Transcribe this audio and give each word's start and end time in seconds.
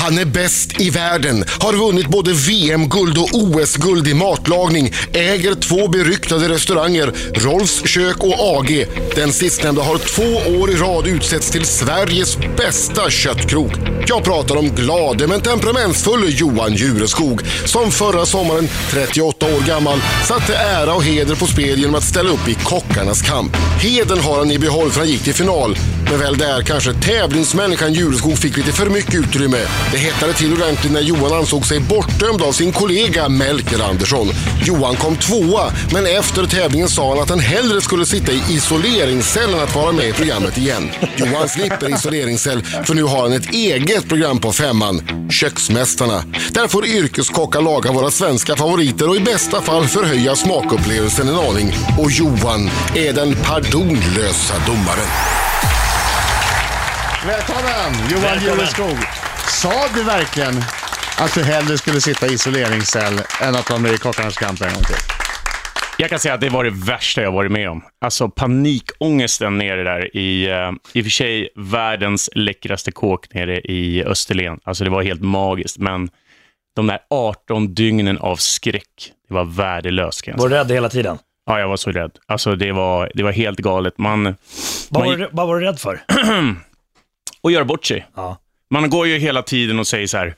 Han 0.00 0.18
är 0.18 0.24
bäst 0.24 0.80
i 0.80 0.90
världen, 0.90 1.44
har 1.60 1.72
vunnit 1.72 2.08
både 2.08 2.32
VM-guld 2.32 3.18
och 3.18 3.28
OS-guld 3.32 4.08
i 4.08 4.14
matlagning, 4.14 4.92
äger 5.12 5.54
två 5.54 5.88
beryktade 5.88 6.48
restauranger, 6.48 7.12
Rolfs 7.34 7.88
kök 7.88 8.16
och 8.24 8.58
AG. 8.58 8.86
Den 9.14 9.32
sistnämnda 9.32 9.82
har 9.82 9.98
två 9.98 10.60
år 10.60 10.70
i 10.70 10.74
rad 10.74 11.06
utsetts 11.06 11.50
till 11.50 11.64
Sveriges 11.64 12.36
bästa 12.56 13.10
köttkrog. 13.10 13.72
Jag 14.06 14.24
pratar 14.24 14.56
om 14.56 14.68
glade 14.68 15.26
men 15.26 15.40
temperamentsfulle 15.40 16.26
Johan 16.26 16.74
Jureskog 16.74 17.42
som 17.64 17.90
förra 17.90 18.26
sommaren, 18.26 18.68
38 18.90 19.46
år 19.46 19.66
gammal, 19.66 19.98
satte 20.28 20.54
ära 20.54 20.94
och 20.94 21.04
heder 21.04 21.34
på 21.34 21.46
spel 21.46 21.78
genom 21.78 21.94
att 21.94 22.04
ställa 22.04 22.30
upp 22.30 22.48
i 22.48 22.54
Kockarnas 22.54 23.22
kamp. 23.22 23.56
Heden 23.80 24.20
har 24.20 24.38
han 24.38 24.50
i 24.50 24.58
behåll 24.58 24.90
för 24.90 25.00
han 25.00 25.08
gick 25.08 25.22
till 25.22 25.34
final. 25.34 25.76
Men 26.04 26.18
väl 26.18 26.38
där 26.38 26.62
kanske 26.62 26.92
tävlingsmänniskan 26.92 27.92
Jureskog 27.92 28.38
fick 28.38 28.56
lite 28.56 28.72
för 28.72 28.90
mycket 28.90 29.14
utrymme. 29.14 29.58
Det 29.92 29.98
hettade 29.98 30.32
till 30.32 30.52
ordentligt 30.52 30.92
när 30.92 31.00
Johan 31.00 31.32
ansåg 31.32 31.66
sig 31.66 31.80
bortdömd 31.80 32.42
av 32.42 32.52
sin 32.52 32.72
kollega 32.72 33.28
Melker 33.28 33.82
Andersson. 33.82 34.28
Johan 34.64 34.96
kom 34.96 35.16
tvåa, 35.16 35.72
men 35.92 36.06
efter 36.06 36.46
tävlingen 36.46 36.88
sa 36.88 37.08
han 37.08 37.22
att 37.22 37.28
han 37.28 37.40
hellre 37.40 37.80
skulle 37.80 38.06
sitta 38.06 38.32
i 38.32 38.42
isoleringscell 38.48 39.54
än 39.54 39.60
att 39.60 39.74
vara 39.74 39.92
med 39.92 40.08
i 40.08 40.12
programmet 40.12 40.58
igen. 40.58 40.90
Johan 41.16 41.48
slipper 41.48 41.94
isoleringscell, 41.94 42.62
för 42.62 42.94
nu 42.94 43.02
har 43.02 43.22
han 43.22 43.32
ett 43.32 43.50
eget 43.50 44.08
program 44.08 44.40
på 44.40 44.52
femman, 44.52 45.28
Köksmästarna. 45.30 46.24
Där 46.50 46.68
får 46.68 46.86
yrkeskockar 46.86 47.62
laga 47.62 47.92
våra 47.92 48.10
svenska 48.10 48.56
favoriter 48.56 49.08
och 49.08 49.16
i 49.16 49.20
bästa 49.20 49.62
fall 49.62 49.86
förhöja 49.86 50.36
smakupplevelsen 50.36 51.28
en 51.28 51.38
aning. 51.38 51.74
Och 51.98 52.10
Johan 52.10 52.70
är 52.94 53.12
den 53.12 53.36
pardonlösa 53.44 54.54
domaren. 54.66 55.08
Välkommen 57.26 58.08
Johan. 58.10 58.38
Jureskog. 58.44 58.98
Sa 59.62 59.72
du 59.94 60.04
verkligen 60.04 60.54
att 61.18 61.34
du 61.34 61.44
hellre 61.44 61.78
skulle 61.78 62.00
sitta 62.00 62.26
i 62.26 62.32
isoleringscell 62.32 63.12
än 63.42 63.54
att 63.54 63.70
vara 63.70 63.80
med 63.80 63.92
i 63.92 63.96
Kockarnas 63.96 64.36
kamp 64.36 64.60
en 64.62 64.68
gång 64.74 64.82
till? 64.82 64.96
Jag 65.98 66.10
kan 66.10 66.18
säga 66.18 66.34
att 66.34 66.40
det 66.40 66.48
var 66.48 66.64
det 66.64 66.70
värsta 66.70 67.22
jag 67.22 67.32
varit 67.32 67.52
med 67.52 67.70
om. 67.70 67.82
Alltså 68.00 68.28
panikångesten 68.28 69.58
nere 69.58 69.82
där 69.84 70.16
i, 70.16 70.48
uh, 70.50 70.72
i 70.92 71.00
och 71.00 71.04
för 71.04 71.10
sig 71.10 71.48
världens 71.56 72.30
läckraste 72.34 72.92
kåk 72.92 73.34
nere 73.34 73.60
i 73.60 74.04
Österlen. 74.04 74.60
Alltså 74.64 74.84
det 74.84 74.90
var 74.90 75.02
helt 75.02 75.22
magiskt, 75.22 75.78
men 75.78 76.10
de 76.76 76.86
där 76.86 76.98
18 77.10 77.74
dygnen 77.74 78.18
av 78.18 78.36
skräck, 78.36 79.12
det 79.28 79.34
var 79.34 79.44
värdelöst. 79.44 80.28
Var 80.36 80.48
du 80.48 80.54
rädd 80.54 80.70
hela 80.70 80.88
tiden? 80.88 81.18
Ja, 81.46 81.60
jag 81.60 81.68
var 81.68 81.76
så 81.76 81.90
rädd. 81.90 82.12
Alltså 82.26 82.56
det 82.56 82.72
var, 82.72 83.10
det 83.14 83.22
var 83.22 83.32
helt 83.32 83.58
galet. 83.58 83.98
Man, 83.98 84.24
Vad 84.24 84.34
man 85.02 85.10
var, 85.10 85.16
du, 85.16 85.28
vad 85.32 85.46
var 85.46 85.58
du 85.58 85.66
rädd 85.66 85.80
för? 85.80 86.00
och 87.42 87.52
gör 87.52 87.64
bort 87.64 87.84
sig. 87.86 88.06
Ja. 88.16 88.36
Man 88.70 88.90
går 88.90 89.06
ju 89.06 89.18
hela 89.18 89.42
tiden 89.42 89.78
och 89.78 89.86
säger 89.86 90.06
så 90.06 90.16
här, 90.18 90.34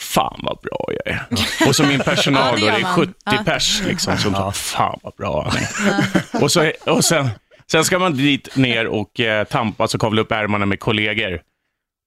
fan 0.00 0.40
vad 0.42 0.58
bra 0.62 0.86
jag 1.04 1.14
är. 1.14 1.26
Och 1.68 1.76
så 1.76 1.82
min 1.84 2.00
personal, 2.04 2.60
Ja, 2.60 2.66
det 2.66 2.72
då, 2.72 2.76
det 2.76 2.78
är 2.78 2.82
man. 2.82 2.94
70 2.94 3.12
Ja. 3.24 3.42
pers 3.44 3.82
liksom, 3.86 4.18
som 4.18 4.32
ja. 4.32 4.52
fan 4.52 4.98
vad 5.02 5.12
bra 5.14 5.48
han 5.50 5.62
är. 5.62 6.42
och 6.42 6.52
så, 6.52 6.72
och 6.86 7.04
sen, 7.04 7.28
sen 7.70 7.84
ska 7.84 7.98
man 7.98 8.16
dit 8.16 8.56
ner 8.56 8.86
och 8.86 9.20
eh, 9.20 9.44
tampas 9.44 9.94
och 9.94 10.00
kavla 10.00 10.20
upp 10.22 10.32
ärmarna 10.32 10.66
med 10.66 10.80
kollegor. 10.80 11.40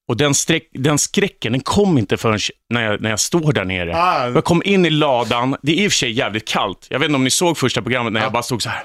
Och 0.08 0.16
den, 0.16 0.34
sträck, 0.34 0.68
den 0.72 0.98
skräcken, 0.98 1.52
den 1.52 1.60
kom 1.60 1.98
inte 1.98 2.16
förrän 2.16 2.38
när 2.70 2.82
jag, 2.84 3.00
när 3.00 3.10
jag 3.10 3.20
står 3.20 3.52
där 3.52 3.64
nere. 3.64 3.96
Ah. 3.96 4.28
Jag 4.28 4.44
kom 4.44 4.62
in 4.64 4.86
i 4.86 4.90
ladan, 4.90 5.56
det 5.62 5.72
är 5.72 5.76
i 5.84 5.88
och 5.88 5.92
för 5.92 5.96
sig 5.98 6.10
jävligt 6.12 6.48
kallt. 6.48 6.86
Jag 6.90 6.98
vet 6.98 7.06
inte 7.06 7.16
om 7.16 7.24
ni 7.24 7.30
såg 7.30 7.58
första 7.58 7.82
programmet 7.82 8.12
när 8.12 8.20
jag 8.20 8.32
bara 8.32 8.42
stod 8.42 8.62
så 8.62 8.68
här. 8.68 8.82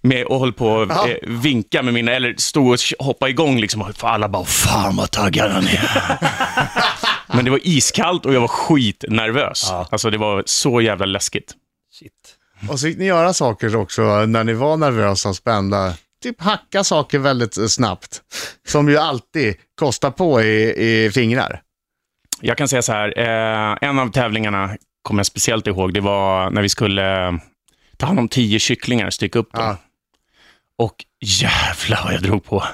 Med 0.00 0.24
och 0.24 0.40
höll 0.40 0.52
på 0.52 0.82
att 0.82 1.08
eh, 1.08 1.14
vinka 1.22 1.82
med 1.82 1.94
mina, 1.94 2.12
eller 2.12 2.34
stod 2.38 2.72
och 2.72 2.78
hoppa 2.98 3.28
igång 3.28 3.60
liksom. 3.60 3.82
Och 3.82 3.94
för 3.94 4.08
alla 4.08 4.28
bara, 4.28 4.44
fan 4.44 4.96
vad 4.96 5.10
taggad 5.10 5.50
han 5.50 5.64
är. 5.64 6.18
Men 7.36 7.44
det 7.44 7.50
var 7.50 7.60
iskallt 7.62 8.26
och 8.26 8.34
jag 8.34 8.40
var 8.40 8.48
skitnervös. 8.48 9.66
Ja. 9.70 9.88
Alltså 9.90 10.10
det 10.10 10.18
var 10.18 10.42
så 10.46 10.80
jävla 10.80 11.06
läskigt. 11.06 11.54
Shit. 11.98 12.12
Och 12.70 12.80
så 12.80 12.88
gick 12.88 12.98
ni 12.98 13.04
göra 13.04 13.32
saker 13.32 13.76
också 13.76 14.02
när 14.26 14.44
ni 14.44 14.52
var 14.52 14.76
nervösa 14.76 15.28
och 15.28 15.36
spända. 15.36 15.94
Typ 16.22 16.40
hacka 16.40 16.84
saker 16.84 17.18
väldigt 17.18 17.58
eh, 17.58 17.66
snabbt. 17.66 18.22
Som 18.68 18.88
ju 18.88 18.96
alltid 18.96 19.54
kostar 19.80 20.10
på 20.10 20.42
i, 20.42 21.04
i 21.04 21.10
fingrar. 21.10 21.60
Jag 22.40 22.58
kan 22.58 22.68
säga 22.68 22.82
så 22.82 22.92
här, 22.92 23.18
eh, 23.18 23.88
en 23.88 23.98
av 23.98 24.10
tävlingarna 24.10 24.76
kommer 25.02 25.20
jag 25.20 25.26
speciellt 25.26 25.66
ihåg. 25.66 25.94
Det 25.94 26.00
var 26.00 26.50
när 26.50 26.62
vi 26.62 26.68
skulle 26.68 27.38
ta 27.96 28.06
hand 28.06 28.18
om 28.18 28.28
tio 28.28 28.58
kycklingar, 28.58 29.10
stycka 29.10 29.38
upp 29.38 29.52
dem. 29.52 29.64
Ja. 29.64 29.76
Och 30.78 31.04
jävlar 31.20 32.04
vad 32.04 32.14
jag 32.14 32.22
drog 32.22 32.44
på. 32.44 32.64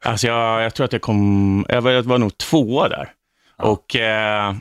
Alltså 0.00 0.26
jag, 0.26 0.62
jag 0.62 0.74
tror 0.74 0.84
att 0.84 0.92
jag 0.92 1.02
kom, 1.02 1.66
jag 1.68 1.80
var, 1.80 1.90
jag 1.90 2.02
var 2.02 2.18
nog 2.18 2.38
tvåa 2.38 2.88
där. 2.88 3.12
Och 3.56 3.96
eh, 3.96 4.54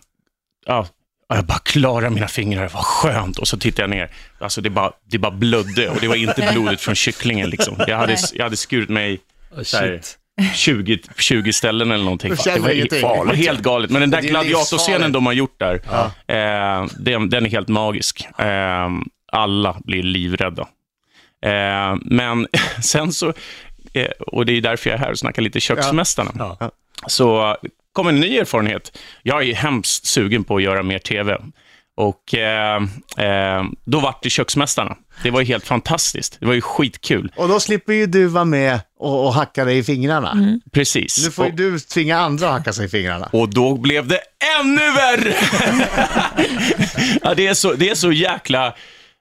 ja, 0.65 0.87
jag 1.27 1.45
bara 1.45 1.59
klarade 1.59 2.09
mina 2.09 2.27
fingrar, 2.27 2.69
vad 2.73 2.85
skönt. 2.85 3.37
Och 3.37 3.47
så 3.47 3.57
tittade 3.57 3.81
jag 3.81 3.89
ner, 3.89 4.09
alltså 4.39 4.61
det 4.61 4.69
bara, 4.69 4.91
det 5.05 5.17
bara 5.17 5.31
blödde 5.31 5.89
och 5.89 5.97
det 6.01 6.07
var 6.07 6.15
inte 6.15 6.49
blodet 6.53 6.81
från 6.81 6.95
kycklingen. 6.95 7.49
Liksom. 7.49 7.75
Jag, 7.87 7.97
hade, 7.97 8.17
jag 8.33 8.43
hade 8.43 8.57
skurit 8.57 8.89
mig 8.89 9.19
Oh, 9.57 9.63
shit. 9.63 10.17
20, 10.55 10.99
20 11.17 11.53
ställen 11.53 11.91
eller 11.91 12.03
någonting. 12.03 12.33
Det 12.43 12.59
var, 12.59 12.69
ingenting. 12.69 13.01
det 13.01 13.07
var 13.07 13.33
helt 13.33 13.61
galet. 13.61 13.91
Men 13.91 14.01
den 14.01 14.09
där 14.09 14.21
gladiatorscenen 14.21 15.11
de 15.11 15.25
har 15.25 15.33
gjort 15.33 15.59
där, 15.59 15.75
eh, 16.27 16.87
den, 16.99 17.29
den 17.29 17.45
är 17.45 17.49
helt 17.49 17.67
magisk. 17.67 18.27
Eh, 18.37 18.89
alla 19.31 19.77
blir 19.83 20.03
livrädda. 20.03 20.67
Eh, 21.45 21.95
men 22.01 22.47
sen 22.83 23.13
så, 23.13 23.33
eh, 23.93 24.05
och 24.19 24.45
det 24.45 24.53
är 24.57 24.61
därför 24.61 24.89
jag 24.89 24.99
är 24.99 25.03
här 25.03 25.11
och 25.11 25.19
snackar 25.19 25.41
lite 25.41 25.59
Köksmästarna, 25.59 26.31
Ja. 26.59 26.71
så 27.07 27.57
kom 27.93 28.07
en 28.07 28.19
ny 28.19 28.37
erfarenhet. 28.37 28.97
Jag 29.23 29.43
är 29.49 29.53
hemskt 29.55 30.05
sugen 30.05 30.43
på 30.43 30.55
att 30.55 30.63
göra 30.63 30.83
mer 30.83 30.99
tv. 30.99 31.37
Och 31.97 32.35
eh, 32.35 32.83
eh, 33.17 33.63
då 33.85 33.99
vart 33.99 34.23
det 34.23 34.29
Köksmästarna. 34.29 34.95
Det 35.23 35.31
var 35.31 35.39
ju 35.39 35.45
helt 35.45 35.65
fantastiskt. 35.67 36.37
Det 36.39 36.45
var 36.45 36.53
ju 36.53 36.61
skitkul. 36.61 37.31
Och 37.35 37.47
då 37.47 37.59
slipper 37.59 37.93
ju 37.93 38.05
du 38.05 38.25
vara 38.25 38.45
med 38.45 38.79
och, 38.99 39.25
och 39.25 39.33
hacka 39.33 39.65
dig 39.65 39.77
i 39.77 39.83
fingrarna. 39.83 40.59
Precis. 40.71 41.25
Nu 41.25 41.31
får 41.31 41.45
ju 41.45 41.51
Och- 41.51 41.57
du 41.57 41.79
tvinga 41.79 42.17
andra 42.19 42.47
att 42.47 42.53
hacka 42.53 42.73
sig 42.73 42.85
i 42.85 42.89
fingrarna. 42.89 43.29
Och 43.33 43.49
då 43.53 43.77
blev 43.77 44.07
det 44.07 44.19
ännu 44.59 44.91
värre! 44.91 45.33
ja, 47.23 47.33
det, 47.35 47.47
är 47.47 47.53
så, 47.53 47.73
det 47.73 47.89
är 47.89 47.95
så 47.95 48.11
jäkla... 48.11 48.75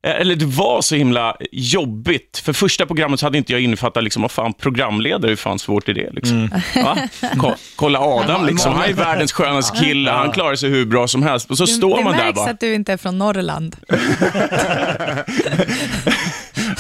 eh, 0.07 0.21
Eller 0.21 0.37
det 0.37 0.45
var 0.45 0.83
så 0.83 0.95
himla 0.95 1.37
jobbigt. 1.53 2.43
För 2.45 2.53
första 2.53 2.87
programmet 2.87 3.21
så 3.21 3.27
hade 3.27 3.39
inte 3.39 3.53
jag 3.53 3.61
innefattat, 3.63 4.05
liksom, 4.05 4.23
vad 4.23 4.31
fan, 4.31 4.53
programledare, 4.53 5.29
hur 5.29 5.37
fan 5.37 5.59
svårt 5.59 5.89
är 5.89 5.95
det? 5.95 6.11
Liksom? 6.13 6.51
Va? 6.85 6.99
Ko- 7.39 7.55
kolla 7.77 7.99
Adam, 8.01 8.47
liksom. 8.47 8.73
han 8.75 8.85
är 8.89 8.93
världens 8.93 9.33
skönaste 9.33 9.79
kille, 9.79 10.11
han 10.11 10.33
klarar 10.33 10.55
sig 10.57 10.71
hur 10.71 10.87
bra 10.87 11.09
som 11.09 11.23
helst. 11.23 11.51
Och 11.51 11.59
så 11.59 11.67
står 11.67 11.99
det 11.99 12.05
man 12.05 12.13
där 12.17 12.25
märks 12.25 12.37
bara, 12.37 12.51
att 12.51 12.61
du 12.61 12.75
inte 12.75 12.93
är 12.93 12.97
från 12.97 13.19
Norrland. 13.19 13.77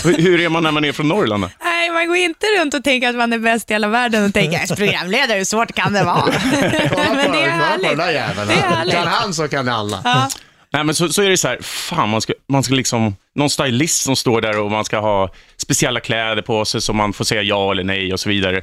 hur 0.04 0.40
är 0.40 0.48
man 0.48 0.62
när 0.62 0.70
man 0.72 0.84
är 0.84 0.92
från 0.92 1.08
Norrland? 1.08 1.42
då? 1.44 1.50
Nej, 1.64 1.90
man 1.90 2.06
går 2.08 2.16
inte 2.16 2.46
runt 2.60 2.74
och 2.74 2.84
tänker 2.84 3.08
att 3.08 3.16
man 3.16 3.32
är 3.32 3.38
bäst 3.38 3.70
i 3.70 3.74
hela 3.74 3.88
världen 3.88 4.24
och 4.24 4.34
tänker 4.34 4.62
att 4.62 4.76
programledare, 4.76 5.38
hur 5.38 5.44
svårt 5.44 5.72
kan 5.72 5.92
det 5.92 6.04
vara? 6.04 6.22
Kolla 6.90 7.14
Men 7.14 7.32
det 7.32 7.38
är 7.42 7.50
kolla 7.50 7.78
på 7.78 7.88
den 7.88 7.96
där 7.98 8.04
härligt. 8.04 8.14
jäveln. 8.14 8.48
Det 8.48 8.54
är 8.54 8.56
härligt. 8.76 8.94
Kan 8.94 9.06
han 9.06 9.34
så 9.34 9.48
kan 9.48 9.68
alla. 9.68 10.00
Ja. 10.04 10.28
Nej, 10.72 10.84
men 10.84 10.94
så, 10.94 11.08
så 11.08 11.22
är 11.22 11.30
det 11.30 11.36
så 11.36 11.48
här, 11.48 11.58
fan, 11.62 12.08
man 12.08 12.20
ska, 12.20 12.32
man 12.48 12.62
ska 12.62 12.74
liksom, 12.74 13.16
någon 13.34 13.50
stylist 13.50 14.02
som 14.02 14.16
står 14.16 14.40
där 14.40 14.60
och 14.60 14.70
man 14.70 14.84
ska 14.84 14.98
ha 14.98 15.30
speciella 15.56 16.00
kläder 16.00 16.42
på 16.42 16.64
sig 16.64 16.80
så 16.80 16.92
man 16.92 17.12
får 17.12 17.24
säga 17.24 17.42
ja 17.42 17.70
eller 17.70 17.84
nej 17.84 18.12
och 18.12 18.20
så 18.20 18.28
vidare. 18.28 18.56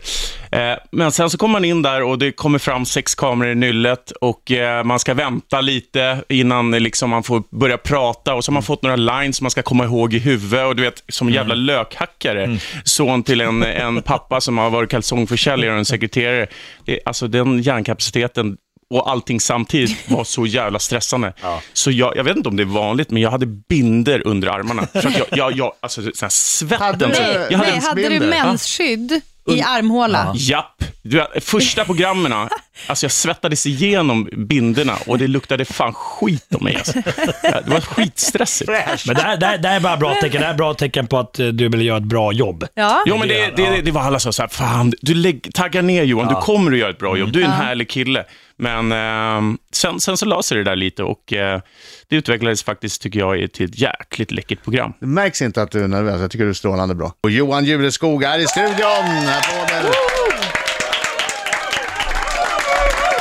Eh, 0.52 0.78
men 0.92 1.12
sen 1.12 1.30
så 1.30 1.38
kommer 1.38 1.52
man 1.52 1.66
in 1.66 1.82
där 1.82 2.04
och 2.04 2.20
det 2.20 2.32
kommer 2.32 2.60
fram 2.60 2.86
sex 2.86 3.16
kameror 3.16 3.52
i 3.52 3.56
nyllet 3.56 4.12
och 4.12 4.52
eh, 4.52 4.84
man 4.84 5.00
ska 5.00 5.14
vänta 5.14 5.62
lite 5.62 6.24
innan 6.30 6.72
liksom, 6.72 7.10
man 7.10 7.24
får 7.24 7.44
börja 7.60 7.78
prata 7.78 8.34
och 8.34 8.46
så 8.46 8.52
har 8.52 8.54
man 8.54 8.64
fått 8.64 8.84
några 8.84 8.96
lines 8.96 9.38
som 9.38 9.44
man 9.44 9.52
ska 9.52 9.62
komma 9.62 9.84
ihåg 9.84 10.14
i 10.14 10.20
huvudet 10.20 10.66
och 10.66 10.76
du 10.76 10.84
vet, 10.84 11.04
som 11.10 11.30
jävla 11.30 11.56
lökhackare, 11.56 12.60
son 12.84 13.24
till 13.24 13.42
en, 13.42 13.64
en 13.64 14.02
pappa 14.02 14.42
som 14.42 14.58
har 14.58 14.70
varit 14.70 14.92
kalsongförsäljare 14.92 15.72
och 15.72 15.78
en 15.80 15.86
sekreterare. 15.86 16.48
Det, 16.86 17.00
alltså 17.06 17.28
den 17.28 17.62
hjärnkapaciteten 17.62 18.58
och 18.94 19.12
allting 19.12 19.40
samtidigt 19.40 19.98
var 20.10 20.24
så 20.24 20.46
jävla 20.46 20.80
stressande. 20.80 21.34
Så 21.74 21.92
jag, 21.92 22.18
jag 22.18 22.24
vet 22.24 22.38
inte 22.38 22.50
om 22.50 22.56
det 22.56 22.64
är 22.64 22.66
vanligt, 22.66 23.10
men 23.12 23.22
jag 23.22 23.32
hade 23.32 23.46
binder 23.46 24.28
under 24.28 24.48
armarna. 24.48 24.88
Så 25.02 25.08
att 25.08 25.18
jag, 25.18 25.28
jag, 25.32 25.52
jag, 25.58 25.74
alltså 25.80 26.02
sån 26.02 26.12
här 26.22 26.30
svetten. 26.30 26.82
Hade 26.86 27.16
så- 27.16 27.22
du- 27.22 27.48
jag 27.50 27.58
hade, 27.58 27.72
Nej, 27.72 27.80
hade 27.82 28.10
du 28.10 28.20
mensskydd 28.20 29.22
i 29.48 29.62
armhåla? 29.62 30.32
Japp. 30.36 30.84
Du, 31.02 31.26
första 31.42 31.86
programmen, 31.86 32.34
alltså 32.88 33.06
jag 33.06 33.12
svettades 33.12 33.66
igenom 33.66 34.30
binderna 34.38 34.96
och 35.08 35.18
det 35.18 35.28
luktade 35.28 35.66
fan 35.66 35.94
skit 35.94 36.56
om 36.56 36.64
mig. 36.64 36.76
Alltså. 36.76 36.94
Det 37.42 37.64
var 37.68 37.82
skitstressigt. 37.82 38.72
Men 39.08 39.16
det 39.16 39.22
här, 39.22 39.38
det, 39.38 39.46
här, 39.46 39.58
det 39.58 39.68
här 39.68 39.76
är 39.76 39.80
bara 39.80 39.98
bra 39.98 40.14
tecken. 40.14 40.42
Det 40.42 40.48
här 40.48 40.54
är 40.54 40.58
bra 40.58 40.74
tecken 40.74 41.08
på 41.08 41.18
att 41.18 41.40
eh, 41.40 41.48
du 41.48 41.70
vill 41.70 41.82
göra 41.82 41.98
ett 41.98 42.04
bra 42.04 42.34
jobb. 42.34 42.68
Ja. 42.74 43.04
Jo, 43.06 43.18
men 43.18 43.28
det, 43.28 43.56
det, 43.56 43.82
det 43.82 43.92
var 43.92 44.02
alla 44.02 44.20
som 44.20 44.34
sa, 44.34 44.48
fan, 44.48 44.94
du 45.02 45.14
lägg, 45.14 45.54
tagga 45.54 45.82
ner 45.82 46.04
Johan, 46.04 46.28
du 46.28 46.36
kommer 46.36 46.72
att 46.72 46.78
göra 46.78 46.90
ett 46.90 47.00
bra 47.00 47.18
jobb, 47.18 47.32
du 47.32 47.42
är 47.42 47.46
en 47.46 47.52
härlig 47.52 47.90
kille. 47.90 48.26
Men 48.58 48.92
eh, 48.92 49.56
sen, 49.72 50.00
sen 50.00 50.18
så 50.18 50.26
la 50.26 50.44
sig 50.44 50.58
det 50.58 50.64
där 50.64 50.76
lite 50.76 51.04
och 51.04 51.34
eh, 51.34 51.62
det 52.10 52.16
utvecklades 52.16 52.64
faktiskt, 52.64 53.02
tycker 53.02 53.20
jag, 53.20 53.52
till 53.54 53.66
ett 53.66 53.80
jäkligt 53.80 54.32
läckert 54.32 54.64
program. 54.64 54.94
Det 55.00 55.06
märks 55.06 55.42
inte 55.42 55.62
att 55.62 55.72
du 55.72 55.84
är 55.84 55.88
nervös, 55.88 56.22
jag 56.22 56.32
tycker 56.32 56.44
du 56.44 56.50
är 56.50 56.54
strålande 56.54 56.96
bra. 56.96 57.14
Och 57.22 57.32
Johan 57.32 57.66
Jureskog 57.66 58.24
är 58.24 58.40
i 58.40 58.48
studion! 58.48 59.35
Applåder! 59.38 59.90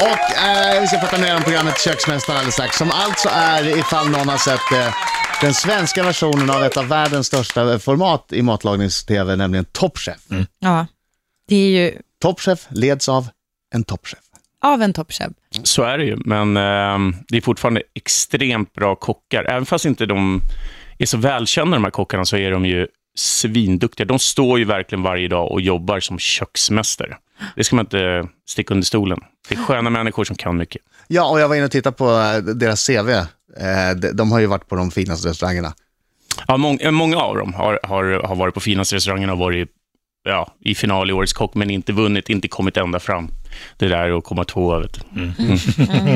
Och 0.01 0.37
eh, 0.47 0.81
vi 0.81 0.87
ska 0.87 0.99
prata 0.99 1.19
mer 1.19 1.37
om 1.37 1.43
programmet 1.43 1.81
Köksmästaren 1.85 2.39
alldeles 2.39 2.55
strax, 2.55 2.77
som 2.77 2.91
alltså 2.91 3.29
är, 3.33 3.79
ifall 3.79 4.11
någon 4.11 4.29
har 4.29 4.39
sett 4.39 4.73
eh, 4.73 4.95
den 5.41 5.55
svenska 5.55 6.03
versionen 6.03 6.51
av 6.51 6.65
ett 6.65 6.77
av 6.77 6.89
världens 6.89 7.27
största 7.27 7.79
format 7.79 8.33
i 8.33 8.43
matlagnings-tv, 8.43 9.37
nämligen 9.37 9.65
Top 9.65 9.99
Chef. 9.99 10.19
Ja, 10.59 10.87
det 11.49 11.57
är 11.57 11.69
ju 11.69 11.99
Top 12.21 12.41
Chef 12.41 12.67
leds 12.71 13.09
av 13.09 13.29
en 13.75 13.85
toppchef. 13.85 14.19
av 14.63 14.83
en 14.83 14.93
toppchef. 14.93 15.33
Så 15.63 15.83
är 15.83 15.99
det 15.99 16.05
ju, 16.05 16.17
men 16.17 16.57
eh, 16.57 17.19
det 17.29 17.37
är 17.37 17.41
fortfarande 17.41 17.83
extremt 17.95 18.73
bra 18.73 18.97
kockar. 18.97 19.45
Även 19.45 19.67
fast 19.67 19.85
inte 19.85 20.07
de 20.07 20.41
är 20.99 21.07
så 21.07 21.17
välkända, 21.17 21.77
de 21.77 21.85
här 21.85 21.91
kockarna, 21.91 22.25
så 22.25 22.37
är 22.37 22.51
de 22.51 22.65
ju 22.65 22.87
svinduktiga. 23.15 24.07
De 24.07 24.19
står 24.19 24.59
ju 24.59 24.65
verkligen 24.65 25.03
varje 25.03 25.29
dag 25.29 25.53
och 25.53 25.61
jobbar 25.61 26.01
som 26.01 26.19
köksmästare. 26.19 27.17
Det 27.57 27.65
ska 27.65 27.77
man 27.77 27.85
inte 27.85 28.29
sticka 28.49 28.75
under 28.75 28.85
stolen. 28.85 29.21
Det 29.49 29.55
är 29.55 29.59
sköna 29.59 29.91
människor 29.91 30.25
som 30.25 30.37
kan 30.37 30.57
mycket. 30.57 30.83
Ja, 31.09 31.31
och 31.31 31.41
jag 31.41 31.49
var 31.49 31.57
inne 31.57 31.65
och 31.65 31.71
tittade 31.71 31.97
på 31.97 32.11
eh, 32.11 32.55
deras 32.55 32.87
CV. 32.87 33.09
Eh, 33.11 33.27
de, 34.15 34.33
har 34.33 34.41
ju 34.41 34.47
varit 34.47 34.69
på 34.69 34.77
de 34.77 34.91
finaste 34.91 35.29
restaurangerna. 35.29 35.75
Ja, 36.49 36.57
mång, 36.57 36.79
eh, 36.81 36.91
många 36.91 37.17
av 37.17 37.37
dem 37.37 37.55
har, 37.55 37.81
har, 37.83 38.05
har 38.05 38.37
varit 38.37 38.55
på 38.55 38.61
finaste 38.61 38.97
restaurangerna 38.97 39.33
och 39.33 39.39
varit 39.39 39.69
ja, 40.25 40.55
i 40.61 40.75
final 40.75 41.11
i 41.11 41.13
Årets 41.13 41.33
Kock, 41.33 41.55
men 41.55 41.71
inte 41.71 41.93
vunnit, 41.93 42.29
inte 42.29 42.49
kommit 42.49 42.77
ända 42.77 43.01
fram. 43.01 43.31
Det 43.77 43.89
där 43.89 44.19
att 44.19 44.25
komma 44.25 44.45
tvåa, 44.45 44.79
vet 44.79 45.01
du. 45.11 45.33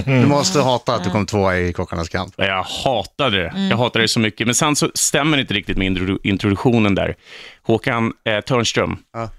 Du 0.05 0.27
måste 0.27 0.61
hata 0.63 0.95
att 0.95 1.05
du 1.05 1.11
kom 1.11 1.27
tvåa 1.27 1.59
i 1.59 1.73
Kockarnas 1.73 2.09
kamp. 2.09 2.35
Jag 2.37 2.63
hatade 2.63 3.37
det. 3.43 3.69
Jag 3.71 3.77
hatade 3.77 4.05
det 4.05 4.09
så 4.09 4.21
mycket. 4.21 4.47
Men 4.47 4.55
sen 4.55 4.77
så 4.77 4.91
stämmer 4.95 5.37
det 5.37 5.41
inte 5.41 5.55
riktigt 5.55 5.79
med 5.79 5.87
introdu- 5.93 6.19
introduktionen 6.23 6.95
där. 6.95 7.15
Håkan 7.63 8.13
eh, 8.25 8.41
Törnström, 8.41 8.97
Ja. 9.13 9.31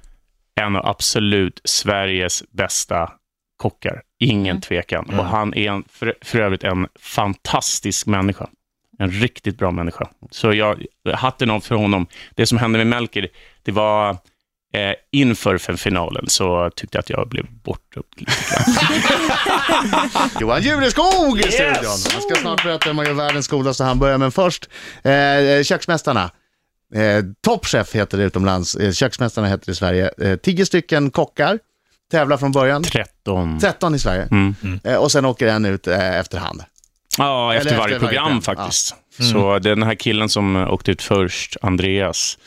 en 0.62 0.75
av 0.75 0.86
absolut 0.86 1.62
Sveriges 1.63 2.44
bästa 2.51 3.12
kockar. 3.57 4.02
Ingen 4.19 4.62
tvekan. 4.62 5.06
Och 5.19 5.25
han 5.25 5.54
är 5.54 5.72
en, 5.72 5.84
för, 5.90 6.16
för 6.22 6.40
övrigt 6.40 6.63
en 6.63 6.88
fantastisk 7.00 8.07
människa. 8.07 8.48
En 9.00 9.12
riktigt 9.12 9.57
bra 9.57 9.72
människa. 9.72 10.10
Så 10.31 10.54
jag, 10.54 10.86
hatten 11.13 11.50
av 11.50 11.60
för 11.60 11.75
honom. 11.75 12.07
Det 12.36 12.45
som 12.45 12.57
hände 12.57 12.78
med 12.78 12.88
Melker, 12.88 13.28
det 13.63 13.72
var 13.72 14.18
eh, 14.74 14.94
inför 15.12 15.57
för 15.57 15.75
finalen 15.75 16.25
så 16.30 16.69
tyckte 16.75 16.98
jag 16.98 17.01
att 17.01 17.10
jag 17.10 17.30
blev 17.30 17.45
bortdömd 17.63 18.06
lite 18.18 18.31
grann. 18.50 20.10
Johan 20.39 20.62
Jureskog 20.62 21.39
i 21.39 21.44
Yes! 21.44 21.54
studion. 21.54 22.13
Han 22.13 22.21
ska 22.21 22.36
snart 22.42 22.63
berätta 22.63 22.89
hur 22.89 22.94
man 22.94 23.06
gör 23.06 23.13
världens 23.13 23.48
godaste 23.48 23.83
hamburgare, 23.83 24.18
men 24.18 24.31
först 24.31 24.69
eh, 25.04 25.63
Köksmästarna. 25.63 26.31
Eh, 26.95 27.24
Toppchef 27.44 27.95
heter 27.95 28.18
det 28.18 28.24
utomlands, 28.24 28.75
eh, 28.75 28.92
Köksmästarna 28.92 29.48
heter 29.48 29.66
det 29.66 29.71
i 29.71 29.75
Sverige. 29.75 30.12
Eh, 30.21 30.36
tio 30.36 30.66
stycken 30.66 31.12
kockar 31.12 31.60
tävlar 32.12 32.38
från 32.38 32.51
början, 32.51 32.83
13. 32.83 33.60
13 33.60 33.95
i 33.95 34.00
Sverige. 34.00 34.27
Mm. 34.31 34.56
Eh, 34.83 34.95
och 34.95 35.12
sen 35.12 35.25
åker 35.25 35.48
en 35.48 35.66
ut 35.66 35.88
eh, 35.88 36.16
efterhand. 36.19 36.63
Ja, 37.18 37.54
efter 37.54 37.69
Eller 37.69 37.80
varje 37.80 37.95
efter 37.95 38.07
varje 38.07 38.18
program 38.18 38.42
program, 38.42 38.57
faktiskt. 38.57 38.95
Så 39.31 39.60
den 39.60 39.83
här 39.83 39.95
killen 39.95 40.30
som 40.30 40.56
åkte 40.56 40.92
ut 40.92 41.01
först, 41.01 41.57
Andreas, 41.62 42.38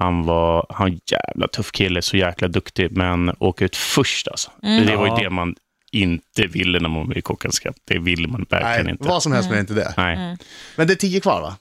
han 0.00 0.22
var 0.24 0.66
han 0.68 1.00
jävla 1.06 1.48
tuff 1.48 1.72
kille, 1.72 2.02
så 2.02 2.16
jäkla 2.16 2.48
duktig, 2.48 2.92
men 2.96 3.32
åka 3.38 3.64
ut 3.64 3.76
först 3.76 4.28
alltså. 4.28 4.50
Det 4.62 4.96
var 4.96 5.06
ju 5.06 5.12
Ja. 5.12 5.18
det 5.22 5.30
man 5.30 5.54
inte 5.92 6.46
ville 6.46 6.80
när 6.80 6.88
man 6.88 7.08
var 7.08 7.18
i 7.18 7.22
Kockens 7.22 7.58
Cup. 7.58 7.76
Det 7.84 7.98
ville 7.98 8.28
man 8.28 8.46
verkligen 8.50 8.84
Nej, 8.84 8.92
inte. 8.92 9.08
vad 9.08 9.22
som 9.22 9.32
helst 9.32 9.50
men 9.50 9.58
inte 9.58 9.74
det. 9.74 9.94
Nej, 9.96 10.36
Men 10.76 10.86
det 10.86 10.92
är 10.92 10.96
tio 10.96 11.20
kvar 11.20 11.40
va? 11.40 11.56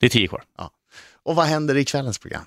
det 0.00 0.06
är 0.06 0.10
tio 0.10 0.28
kvar. 0.28 0.42
Och 1.22 1.36
vad 1.36 1.46
händer 1.46 1.76
i 1.76 1.84
kvällens 1.84 2.18
program? 2.18 2.42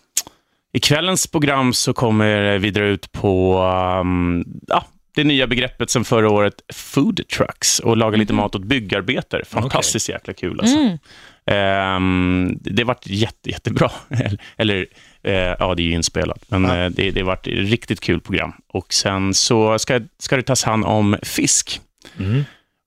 I 0.74 0.80
kvällens 0.80 1.28
program 1.28 1.74
så 1.74 1.94
kommer 1.94 2.58
vi 2.58 2.72
dra 2.72 2.84
ut 2.84 3.12
på 3.12 3.60
um, 4.02 4.46
ja, 4.68 4.86
det 5.16 5.24
nya 5.24 5.48
begreppet 5.48 5.90
sen 5.90 6.06
förra 6.06 6.30
året, 6.30 6.54
food 6.74 7.28
trucks, 7.28 7.80
och 7.80 7.98
laga 7.98 8.18
lite 8.18 8.34
mat 8.34 8.56
åt 8.56 8.64
byggarbetare. 8.64 9.46
Fantastiskt 9.46 10.10
jäkla 10.10 10.34
kul 10.34 10.60
alltså. 10.60 10.78
Ehm, 11.46 12.58
det 12.62 12.84
vart 12.84 13.08
jätte, 13.08 13.50
jättebra. 13.50 13.92
Eller, 14.58 14.86
eh, 15.24 15.34
ja, 15.60 15.76
det 15.76 15.82
är 15.82 15.86
ju 15.86 15.92
inspelat, 15.94 16.46
men 16.48 16.64
Ja. 16.64 16.78
eh, 16.78 16.90
det, 16.90 17.12
det 17.12 17.24
vart 17.24 17.48
ett 17.48 17.54
riktigt 17.54 18.00
kul 18.00 18.22
program. 18.22 18.54
Och 18.68 18.94
sen 18.94 19.34
så 19.34 19.80
ska, 19.80 20.02
ska 20.20 20.36
det 20.36 20.44
tas 20.44 20.64
hand 20.64 20.86
om 20.86 21.18
fisk. 21.24 21.82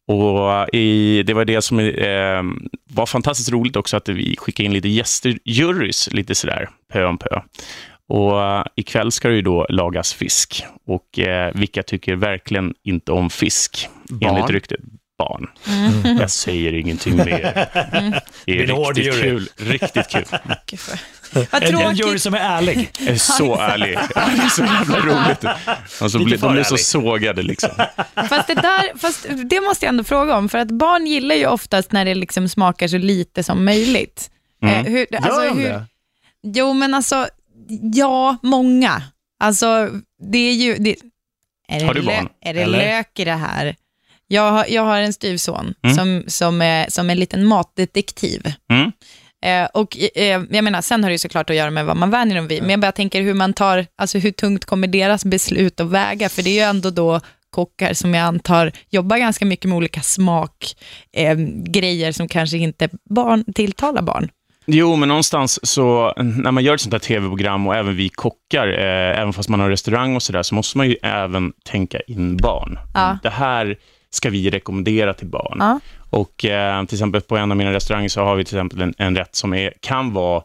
Och 0.09 0.75
i, 0.75 1.23
det 1.23 1.35
var 1.35 1.45
det 1.45 1.63
som 1.63 1.79
eh, 1.79 2.43
var 2.91 3.07
fantastiskt 3.07 3.53
roligt 3.53 3.77
också, 3.77 3.97
att 3.97 4.09
vi 4.09 4.37
skickade 4.39 4.65
in 4.67 4.73
lite 4.73 4.89
gäster, 4.89 5.39
jurys, 5.45 6.09
lite 6.13 6.35
sådär, 6.35 6.69
pö 6.93 7.05
om 7.05 7.19
pö. 7.19 7.41
Och 8.09 8.43
eh, 8.43 8.65
ikväll 8.77 9.13
ska 9.13 9.29
det 9.29 9.35
ju 9.35 9.43
då 9.43 9.67
lagas 9.69 10.15
fisk. 10.15 10.65
Och 10.87 11.19
eh, 11.19 11.53
vilka 11.55 11.83
tycker 11.83 12.17
verkligen 12.17 12.75
inte 12.85 13.13
om 13.13 13.31
fisk, 13.31 13.89
Barn. 14.09 14.31
enligt 14.37 14.51
ryktet? 14.51 14.81
Barn. 15.19 15.47
Jag 16.19 16.31
säger 16.31 16.73
ingenting 16.73 17.17
mer. 17.17 17.27
Det 18.45 18.63
är 18.63 18.93
blir 18.95 18.95
riktigt 18.95 19.21
kul. 19.23 19.49
Riktigt 19.57 20.09
kul. 20.09 20.25
Vad 21.53 21.63
En, 21.63 21.77
en 21.77 21.95
jury 21.97 22.19
som 22.19 22.35
är 22.35 22.39
ärlig. 22.39 22.91
Jag 22.99 23.09
är 23.15 23.17
så 23.19 23.57
ärlig. 23.61 23.99
Det 24.15 24.21
är 24.43 24.49
så 24.49 24.63
jävla 24.65 24.99
roligt. 25.01 25.45
Alltså, 26.01 26.19
blir- 26.25 26.39
de 26.39 26.59
är 26.59 26.63
så 26.63 26.77
sågade 26.77 27.43
liksom. 27.43 27.71
Fast 28.29 28.47
det, 28.47 28.55
där, 28.55 28.99
fast 28.99 29.27
det 29.45 29.61
måste 29.61 29.87
jag 29.87 29.89
ändå 29.89 30.05
fråga 30.05 30.37
om, 30.37 30.49
för 30.49 30.59
att 30.59 30.69
barn 30.71 31.07
gillar 31.07 31.35
ju 31.35 31.47
oftast 31.47 31.93
när 31.93 32.05
det 32.05 32.15
liksom 32.15 32.49
smakar 32.49 32.89
så 32.89 32.99
lite 32.99 33.43
som 33.43 33.65
möjligt. 33.65 34.31
Eh, 34.63 34.69
hur, 34.85 35.07
alltså, 35.17 35.43
Gör 35.43 35.49
de 35.49 35.59
hur, 35.59 35.69
det? 35.69 35.85
Jo, 36.43 36.73
men 36.73 36.95
alltså, 36.95 37.29
ja, 37.95 38.37
många. 38.43 39.03
Alltså, 39.41 39.91
det 40.33 40.39
är 40.39 40.53
ju... 40.53 40.77
Det, 40.79 40.97
är 41.69 41.81
det 41.81 41.87
Har 41.87 41.95
du 41.95 42.01
lö- 42.03 42.07
barn? 42.17 42.29
Är 42.41 42.55
det 42.55 42.61
Eller? 42.63 42.79
lök 42.79 43.19
i 43.19 43.25
det 43.25 43.33
här? 43.33 43.77
Jag 44.29 44.51
har, 44.53 44.67
jag 44.69 44.83
har 44.83 45.01
en 45.01 45.13
styvson 45.13 45.75
Mm. 45.83 45.97
som, 45.97 46.25
som, 46.27 46.63
är, 46.63 46.87
som 46.91 47.11
en 47.11 47.19
liten 47.19 47.47
matdetektiv. 47.47 48.53
Mm. 48.73 48.93
Eh, 49.45 49.69
och 49.75 49.97
eh, 50.15 50.43
jag 50.51 50.65
menar, 50.65 50.81
sen 50.81 51.03
har 51.05 51.11
det 51.11 51.15
ju 51.15 51.19
såklart 51.19 51.51
att 51.51 51.57
göra 51.57 51.71
med 51.71 51.87
vad 51.87 51.97
man 51.97 52.11
vänjer 52.11 52.37
dem 52.37 52.49
vid, 52.49 52.63
men 52.63 52.71
jag 52.71 52.81
bara 52.81 52.93
tänker 52.93 53.23
hur 53.23 53.35
man 53.35 53.53
tar, 53.53 53.87
alltså 53.99 54.19
hur 54.19 54.31
tungt 54.31 54.65
kommer 54.65 54.87
deras 54.87 55.25
beslut 55.25 55.81
att 55.81 55.91
väga? 55.91 56.29
För 56.29 56.43
det 56.43 56.51
är 56.51 56.55
ju 56.55 56.61
ändå 56.61 56.91
då 56.91 57.21
kockar 57.51 57.95
som 57.95 58.15
jag 58.15 58.23
antar 58.25 58.73
jobbar 58.91 59.17
ganska 59.19 59.47
mycket 59.47 59.69
med 59.69 59.77
olika 59.77 60.01
smakgrejer 60.01 62.09
eh, 62.09 62.13
som 62.13 62.29
kanske 62.29 62.59
inte 62.59 62.89
barn, 63.11 63.45
tilltalar 63.55 64.03
barn. 64.03 64.29
Jo, 64.69 64.97
men 64.97 65.09
någonstans 65.09 65.61
så, 65.63 66.13
när 66.17 66.51
man 66.51 66.65
gör 66.65 66.75
ett 66.75 66.81
sånt 66.81 66.93
här 66.95 66.99
tv-program 67.01 67.67
och 67.67 67.77
även 67.77 67.97
vi 67.97 68.09
kockar, 68.09 68.69
eh, 68.69 69.21
även 69.21 69.33
fast 69.33 69.49
man 69.49 69.61
har 69.61 69.71
restaurang 69.71 70.17
och 70.17 70.23
sådär, 70.23 70.43
så 70.43 70.55
måste 70.55 70.79
man 70.79 70.89
ju 70.89 70.97
även 71.03 71.53
tänka 71.65 72.01
in 72.01 72.37
barn. 72.37 72.79
Ja. 72.95 73.19
Det 73.23 73.31
här 73.31 73.77
ska 74.11 74.31
vi 74.31 74.51
rekommendera 74.51 75.15
till 75.15 75.27
barn. 75.27 75.57
Ja. 75.59 75.81
Och 76.11 76.45
eh, 76.45 76.85
till 76.85 76.97
exempel 76.97 77.21
på 77.21 77.37
en 77.37 77.51
av 77.51 77.57
mina 77.57 77.73
restauranger 77.73 78.09
så 78.09 78.21
har 78.21 78.37
vi 78.37 78.45
till 78.45 78.57
exempel 78.57 78.81
en, 78.81 78.95
en 78.99 79.17
rätt 79.17 79.37
som 79.37 79.55
är, 79.55 79.73
kan 79.81 80.13
vara, 80.13 80.43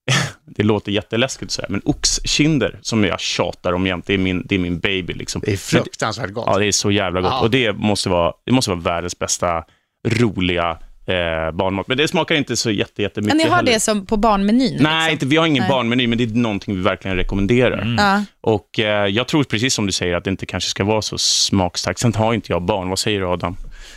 det 0.44 0.62
låter 0.62 0.92
jätteläskigt 0.92 1.52
så 1.52 1.62
här, 1.62 1.68
men 1.68 1.82
oxkinder 1.84 2.78
som 2.82 3.04
jag 3.04 3.20
tjatar 3.20 3.72
om 3.72 3.86
jämt, 3.86 4.06
det 4.06 4.14
är 4.14 4.18
min, 4.18 4.42
det 4.46 4.54
är 4.54 4.58
min 4.58 4.78
baby. 4.78 5.12
Liksom. 5.12 5.42
Det 5.44 5.52
är 5.52 5.56
fruktansvärt 5.56 6.30
gott. 6.30 6.44
Ja, 6.46 6.58
det 6.58 6.66
är 6.66 6.72
så 6.72 6.90
jävla 6.90 7.20
gott. 7.20 7.30
Ja. 7.30 7.40
Och 7.40 7.50
det 7.50 7.72
måste, 7.72 8.08
vara, 8.08 8.32
det 8.44 8.52
måste 8.52 8.70
vara 8.70 8.80
världens 8.80 9.18
bästa, 9.18 9.64
roliga 10.08 10.78
eh, 11.06 11.52
barnmat. 11.52 11.88
Men 11.88 11.96
det 11.96 12.08
smakar 12.08 12.34
inte 12.34 12.56
så 12.56 12.70
jätte, 12.70 13.02
jättemycket 13.02 13.36
Men 13.36 13.44
ni 13.44 13.50
har 13.50 13.56
heller. 13.56 13.72
det 13.72 13.80
som 13.80 14.06
på 14.06 14.16
barnmenyn? 14.16 14.76
Nej, 14.80 14.98
liksom. 14.98 15.12
inte, 15.12 15.26
vi 15.26 15.36
har 15.36 15.46
ingen 15.46 15.60
Nej. 15.62 15.70
barnmeny, 15.70 16.06
men 16.06 16.18
det 16.18 16.24
är 16.24 16.28
någonting 16.28 16.76
vi 16.76 16.82
verkligen 16.82 17.16
rekommenderar. 17.16 17.94
Ja. 17.98 18.22
Och 18.40 18.78
eh, 18.80 19.06
jag 19.06 19.28
tror 19.28 19.44
precis 19.44 19.74
som 19.74 19.86
du 19.86 19.92
säger 19.92 20.14
att 20.14 20.24
det 20.24 20.30
inte 20.30 20.46
kanske 20.46 20.70
ska 20.70 20.84
vara 20.84 21.02
så 21.02 21.18
smakstarkt. 21.18 21.98
Sen 21.98 22.14
har 22.14 22.34
inte 22.34 22.52
jag 22.52 22.62
barn. 22.62 22.88
Vad 22.88 22.98
säger 22.98 23.20
du 23.20 23.26
Adam? 23.26 23.56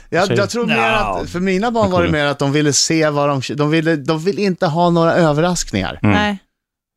Jag, 0.09 0.31
jag 0.31 0.49
tror 0.49 0.65
mer 0.65 0.91
att, 0.91 1.29
för 1.29 1.39
mina 1.39 1.71
barn 1.71 1.91
var 1.91 2.03
det 2.03 2.09
mer 2.09 2.25
att 2.25 2.39
de 2.39 2.51
ville 2.51 2.73
se 2.73 3.09
vad 3.09 3.29
de, 3.29 3.41
de 3.55 3.69
ville, 3.71 3.95
de 3.95 4.23
vill 4.23 4.39
inte 4.39 4.65
ha 4.65 4.89
några 4.89 5.13
överraskningar. 5.13 5.99
Mm. 6.03 6.15
Nej. 6.15 6.37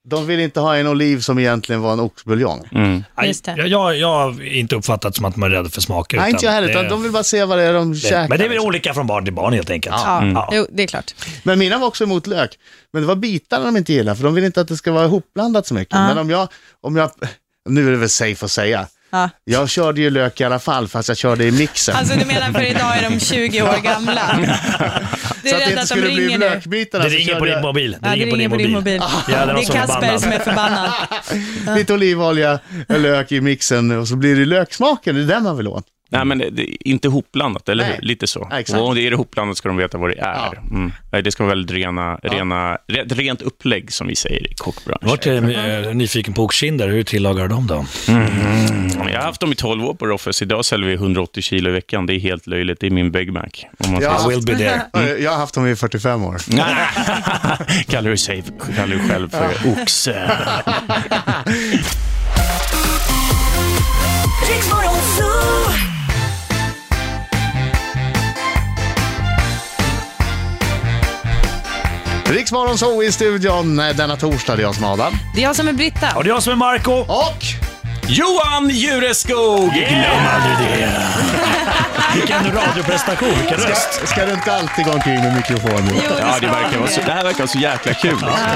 De 0.05 0.27
vill 0.27 0.41
inte 0.41 0.61
ha 0.61 0.77
en 0.77 0.87
oliv 0.87 1.21
som 1.21 1.39
egentligen 1.39 1.81
var 1.83 1.93
en 1.93 2.01
oxbuljong. 2.01 2.69
Mm. 2.73 3.05
Just 3.25 3.45
det. 3.45 3.55
Jag, 3.57 3.69
jag, 3.69 3.97
jag 3.99 4.09
har 4.09 4.43
inte 4.45 4.77
uppfattat 4.77 5.17
som 5.17 5.25
att 5.25 5.37
man 5.37 5.53
är 5.53 5.57
rädd 5.57 5.73
för 5.73 5.81
smaker. 5.81 6.17
Nej, 6.17 6.31
inte 6.31 6.45
jag 6.47 6.53
heller, 6.53 6.67
det- 6.69 6.73
utan 6.75 6.89
de 6.89 7.03
vill 7.03 7.13
bara 7.13 7.23
se 7.23 7.45
vad 7.45 7.59
det 7.59 7.65
är 7.65 7.73
de 7.75 7.93
det, 7.93 7.99
käkar. 7.99 8.29
Men 8.29 8.39
det 8.39 8.45
är 8.45 8.49
väl 8.49 8.51
liksom. 8.51 8.67
olika 8.69 8.95
från 8.95 9.07
barn 9.07 9.25
till 9.25 9.35
barn 9.35 9.53
helt 9.53 9.71
enkelt. 9.71 9.97
Ja, 10.05 10.19
Mm. 10.23 10.43
Jo, 10.53 10.67
det 10.73 10.83
är 10.83 10.87
klart. 10.87 11.15
Men 11.43 11.59
mina 11.59 11.79
var 11.79 11.87
också 11.87 12.05
emot 12.05 12.27
lök. 12.27 12.59
Men 12.93 13.03
det 13.03 13.09
var 13.09 13.17
bitarna 13.17 13.65
de 13.65 13.77
inte 13.77 13.93
gillade, 13.93 14.17
för 14.17 14.25
de 14.25 14.35
vill 14.35 14.45
inte 14.45 14.61
att 14.61 14.69
det 14.69 14.77
ska 14.77 14.93
vara 14.93 15.05
ihopblandat 15.05 15.67
så 15.67 15.75
mycket. 15.75 15.95
Ja. 15.95 16.07
Men 16.07 16.19
om 16.19 16.31
jag, 16.31 16.49
om 16.81 16.97
jag, 16.97 17.11
nu 17.69 17.87
är 17.87 17.91
det 17.91 17.97
väl 17.97 18.09
safe 18.09 18.45
att 18.45 18.51
säga, 18.51 18.87
Ja. 19.13 19.31
jag 19.45 19.71
körde 19.71 20.01
ju 20.01 20.11
lök 20.11 20.41
i 20.41 20.45
alla 20.45 20.59
fall, 20.59 20.89
fast 20.89 21.09
jag 21.09 21.17
körde 21.17 21.45
i 21.45 21.51
mixen. 21.51 21.97
Alltså 21.97 22.19
du 22.19 22.25
menar 22.27 22.53
för 22.53 22.63
idag 22.63 22.97
är 22.99 23.11
de 23.11 23.21
20 23.51 23.63
år 23.63 23.83
gamla? 23.83 24.39
Du 25.43 25.49
så 25.49 25.55
är 25.57 25.59
att 25.59 25.65
det 25.65 25.71
inte 25.71 25.75
att 25.75 25.77
de 25.81 25.87
skulle 25.87 26.03
bli 26.03 26.27
ringer 26.27 26.39
nu? 26.39 26.49
lökbitarna. 26.51 27.05
Det 27.05 27.11
så 27.11 27.17
ringer 27.17 27.35
på 27.39 27.45
din 27.45 27.61
mobil. 27.63 27.97
Det 28.01 28.09
Ja, 28.09 28.17
det 28.17 28.25
ringer 28.25 28.49
på 28.49 28.57
din 28.57 28.73
mobil. 28.73 29.01
Ja, 29.01 29.23
Ja, 29.29 29.47
det 29.47 29.53
är 29.63 29.73
Kasper 29.73 30.19
som 30.19 30.33
är 30.33 30.39
förbannad. 30.39 30.91
Lite 31.77 31.95
olivolja, 31.95 32.59
lök 32.89 33.33
i 33.33 33.41
mixen 33.41 33.99
och 34.01 34.09
så 34.09 34.17
blir 34.17 34.37
det 34.37 34.45
löksmaken, 34.45 35.15
det 35.15 35.21
är 35.23 35.27
den 35.27 35.43
man 35.43 35.57
vill 35.57 35.69
åt. 35.69 35.85
Nej, 36.13 36.25
men 36.25 36.39
det, 36.39 36.51
det 36.51 36.63
är 36.71 36.77
inte 36.89 37.09
hopblandat, 37.09 37.69
eller 37.69 37.85
Nej. 37.85 37.97
hur? 37.97 38.03
Lite 38.07 38.27
så. 38.27 38.49
Ja, 38.69 38.81
och 38.81 38.99
är 38.99 39.11
det 39.11 39.17
hopblandat 39.17 39.57
ska 39.57 39.69
de 39.69 39.77
veta 39.77 39.99
vad 39.99 40.11
det 40.11 40.19
är. 40.19 40.35
Ja. 40.35 40.55
Mm. 40.71 40.93
Nej, 41.13 41.23
Det 41.23 41.33
ska 41.33 41.45
vara 41.45 41.55
väldigt 41.55 41.77
rena, 41.77 42.17
rena, 42.23 42.77
re- 42.89 43.07
ett 43.07 43.13
rent 43.13 43.43
upplägg, 43.43 43.93
som 43.93 44.07
vi 44.07 44.17
säger 44.17 44.51
i 44.51 44.55
kockbranschen. 44.55 45.09
Vart 45.09 45.27
är 45.27 45.87
eh, 45.89 45.95
nyfiken 45.95 46.35
på 46.35 46.43
oxkinder. 46.45 46.89
Hur 46.89 47.03
tillagar 47.03 47.49
de 47.49 47.67
då? 47.67 47.87
Mm. 48.09 48.27
Jag 49.13 49.21
har 49.21 49.27
haft 49.27 49.41
dem 49.41 49.53
i 49.53 49.55
12 49.55 49.85
år 49.85 49.95
på 49.95 50.07
Roffes. 50.07 50.43
Idag 50.43 50.65
säljer 50.65 50.89
vi 50.89 50.95
180 50.95 51.43
kilo 51.43 51.71
i 51.71 51.73
veckan. 51.73 52.07
Det 52.07 52.15
är 52.15 52.19
helt 52.21 52.47
löjligt. 52.47 52.81
Det 52.81 52.87
är 52.87 52.91
min 52.91 53.11
Big 53.13 53.33
Mac. 53.33 53.43
Om 53.79 53.93
man 53.93 54.03
Ja. 54.03 54.31
I 54.31 54.35
will 54.35 54.45
be 54.47 54.57
there. 54.57 55.19
Jag 55.19 55.31
har 55.31 55.39
haft 55.39 55.55
dem 55.55 55.67
i 55.67 55.77
45 55.77 56.25
år. 56.25 56.37
kallar 57.91 58.11
du 58.11 58.17
sig 58.17 58.45
kallar 58.77 58.97
du 58.97 59.09
själv 59.09 59.29
för 59.31 59.51
oxe. 59.83 60.31
Riksmorgon 64.49 65.92
Riksmorgon 72.33 72.79
så 72.79 73.03
i 73.03 73.13
studion 73.13 73.77
denna 73.77 74.17
torsdag. 74.17 74.57
Det 74.57 74.63
är 74.63 74.65
jag 74.65 74.75
som 74.75 74.85
är 74.85 74.93
Adam. 74.93 75.13
Det 75.35 75.41
är 75.41 75.45
jag 75.45 75.57
som 75.57 75.69
är 75.69 75.73
Britta. 75.73 76.17
Och 76.17 76.25
det 76.25 76.31
är 76.31 76.35
jag 76.35 76.43
som 76.43 76.53
är 76.53 76.57
Marco. 76.57 76.93
Och 76.93 77.43
Johan 78.09 78.71
Jureskog! 78.71 79.73
Glöm 79.73 80.27
aldrig 80.35 80.69
det. 80.69 80.93
Vilken 82.15 82.45
radioprestation, 82.53 83.29
vilken 83.29 83.57
röst. 83.57 83.93
ska, 83.93 84.07
ska 84.07 84.27
du 84.27 84.33
inte 84.33 84.53
alltid 84.53 84.85
gå 84.85 84.93
omkring 84.93 85.15
med 85.15 85.37
mikrofon 85.37 85.85
nu? 85.85 85.91
Jo, 85.95 86.11
Ja, 86.21 86.39
det, 86.41 86.47
verkar 86.47 86.79
vara 86.79 86.91
så, 86.91 87.01
det 87.07 87.13
här 87.13 87.25
verkar 87.25 87.39
vara 87.39 87.49
så 87.49 87.59
jäkla 87.59 87.95
kul. 87.95 88.11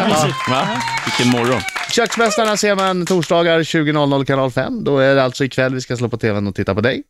Liksom. 0.09 0.33
Va? 0.49 0.69
Vilken 1.05 1.41
morgon. 1.41 1.61
Köksmästarna 1.91 2.57
ser 2.57 2.75
man 2.75 3.07
torsdagar 3.07 3.61
20.00 3.61 4.25
kanal 4.25 4.51
5. 4.51 4.85
Då 4.85 4.99
är 4.99 5.15
det 5.15 5.25
alltså 5.25 5.45
ikväll 5.45 5.75
vi 5.75 5.81
ska 5.81 5.97
slå 5.97 6.09
på 6.09 6.17
tvn 6.17 6.47
och 6.47 6.55
titta 6.55 6.75
på 6.75 6.81
dig. 6.81 7.03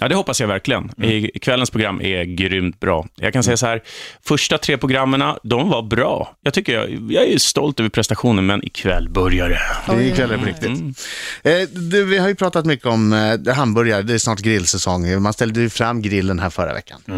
Ja, 0.00 0.08
det 0.08 0.14
hoppas 0.14 0.40
jag 0.40 0.48
verkligen. 0.48 0.90
I, 1.02 1.38
kvällens 1.38 1.70
program 1.70 2.00
är 2.00 2.24
grymt 2.24 2.80
bra. 2.80 3.06
Jag 3.16 3.32
kan 3.32 3.42
säga 3.42 3.56
så 3.56 3.66
här, 3.66 3.82
första 4.26 4.58
tre 4.58 4.78
programmen, 4.78 5.36
de 5.42 5.68
var 5.68 5.82
bra. 5.82 6.36
Jag 6.42 6.54
tycker 6.54 6.72
jag, 6.74 7.12
jag 7.12 7.26
är 7.28 7.38
stolt 7.38 7.80
över 7.80 7.90
prestationen, 7.90 8.46
men 8.46 8.64
ikväll 8.64 9.08
börjar 9.08 9.48
det. 9.48 9.60
Det 9.86 9.92
är 9.92 10.12
ikväll 10.12 10.30
är 10.30 10.34
det 10.34 10.40
på 10.40 10.46
riktigt. 10.46 10.98
Eh, 11.42 11.80
du, 11.90 12.04
vi 12.04 12.18
har 12.18 12.28
ju 12.28 12.34
pratat 12.34 12.66
mycket 12.66 12.86
om 12.86 13.12
eh, 13.12 13.54
hamburgare, 13.54 14.02
det 14.02 14.14
är 14.14 14.18
snart 14.18 14.40
grillsäsong. 14.40 15.22
Man 15.22 15.32
ställde 15.32 15.60
ju 15.60 15.70
fram 15.70 16.02
grillen 16.02 16.38
här 16.38 16.50
förra 16.50 16.74
veckan. 16.74 17.00
Ja, 17.06 17.14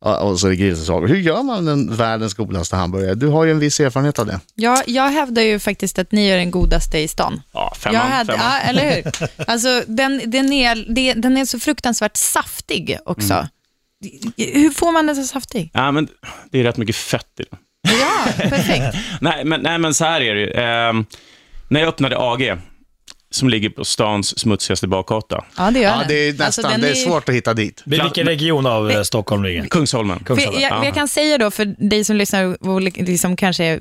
och 0.00 0.40
så 0.40 0.46
är 0.46 0.50
det 0.50 0.56
grillsäsong. 0.56 1.08
Hur 1.08 1.16
gör 1.16 1.42
man 1.42 1.64
den 1.64 1.96
världens 1.96 2.34
godaste 2.34 2.76
hamburgare? 2.76 3.14
Du 3.14 3.26
har 3.26 3.44
ju 3.44 3.50
en 3.50 3.58
viss 3.58 3.80
erfarenhet 3.80 4.18
av 4.18 4.26
det. 4.26 4.40
Ja, 4.54 4.82
jag 4.86 5.08
hävdar 5.10 5.42
ju 5.42 5.58
faktiskt 5.58 5.98
att 5.98 6.12
ni 6.12 6.28
är 6.28 6.36
den 6.36 6.50
godaste 6.50 6.98
i 6.98 7.08
stan. 7.08 7.42
Ja, 7.52 7.68
Jag 7.70 7.76
femman, 7.76 8.10
hade, 8.12 8.32
femman. 8.32 8.46
ja, 8.52 8.58
eller 8.58 8.94
hur? 8.94 9.12
Alltså, 9.50 9.82
den, 9.86 10.22
den, 10.26 10.52
är, 10.52 11.14
den 11.20 11.36
är 11.36 11.44
så 11.44 11.58
fruktansvärt 11.58 12.16
saftig 12.16 12.98
också. 13.04 13.48
Hur 14.36 14.70
får 14.70 14.92
man 14.92 15.06
den 15.06 15.16
så 15.16 15.24
saftig? 15.24 15.70
Ja, 15.74 15.90
men 15.90 16.08
det 16.50 16.58
är 16.60 16.62
rätt 16.64 16.76
mycket 16.76 16.96
fett 16.96 17.40
i 17.40 17.44
den. 17.50 17.58
Ja, 18.00 18.32
perfekt. 18.48 18.96
Nej, 19.20 19.44
men, 19.44 19.60
nej, 19.60 19.78
men 19.78 19.94
så 19.94 20.04
här 20.04 20.20
är 20.20 20.34
det 20.34 20.40
ju. 20.40 20.52
Ehm, 20.52 21.04
när 21.68 21.80
jag 21.80 21.88
öppnade 21.88 22.16
AG, 22.18 22.56
som 23.30 23.48
ligger 23.48 23.70
på 23.70 23.84
stans 23.84 24.38
smutsigaste 24.38 24.86
bakgata, 24.88 25.44
Ja, 25.56 25.70
det 25.70 25.78
gör 25.80 25.90
Ja, 25.90 25.98
den. 25.98 26.08
det 26.08 26.14
är 26.14 26.28
nästan, 26.32 26.46
Alltså, 26.46 26.62
den 26.62 26.80
det 26.80 26.88
är 26.90 26.94
svårt 26.94 27.28
att 27.28 27.34
hitta 27.34 27.54
dit. 27.54 27.82
Vilken 27.86 28.26
region 28.26 28.66
av 28.66 28.90
eh, 28.90 29.02
Stockholm 29.02 29.44
ligger? 29.44 29.66
Kungsholmen. 29.66 30.24
För 30.26 30.40
jag, 30.40 30.54
Ja. 30.60 30.84
jag 30.84 30.94
kan 30.94 31.08
säga 31.08 31.38
då 31.38 31.50
för 31.50 31.64
dig 31.88 32.04
som 32.04 32.16
lyssnar 32.16 32.68
och 32.68 32.80
liksom 32.82 33.36
kanske 33.36 33.80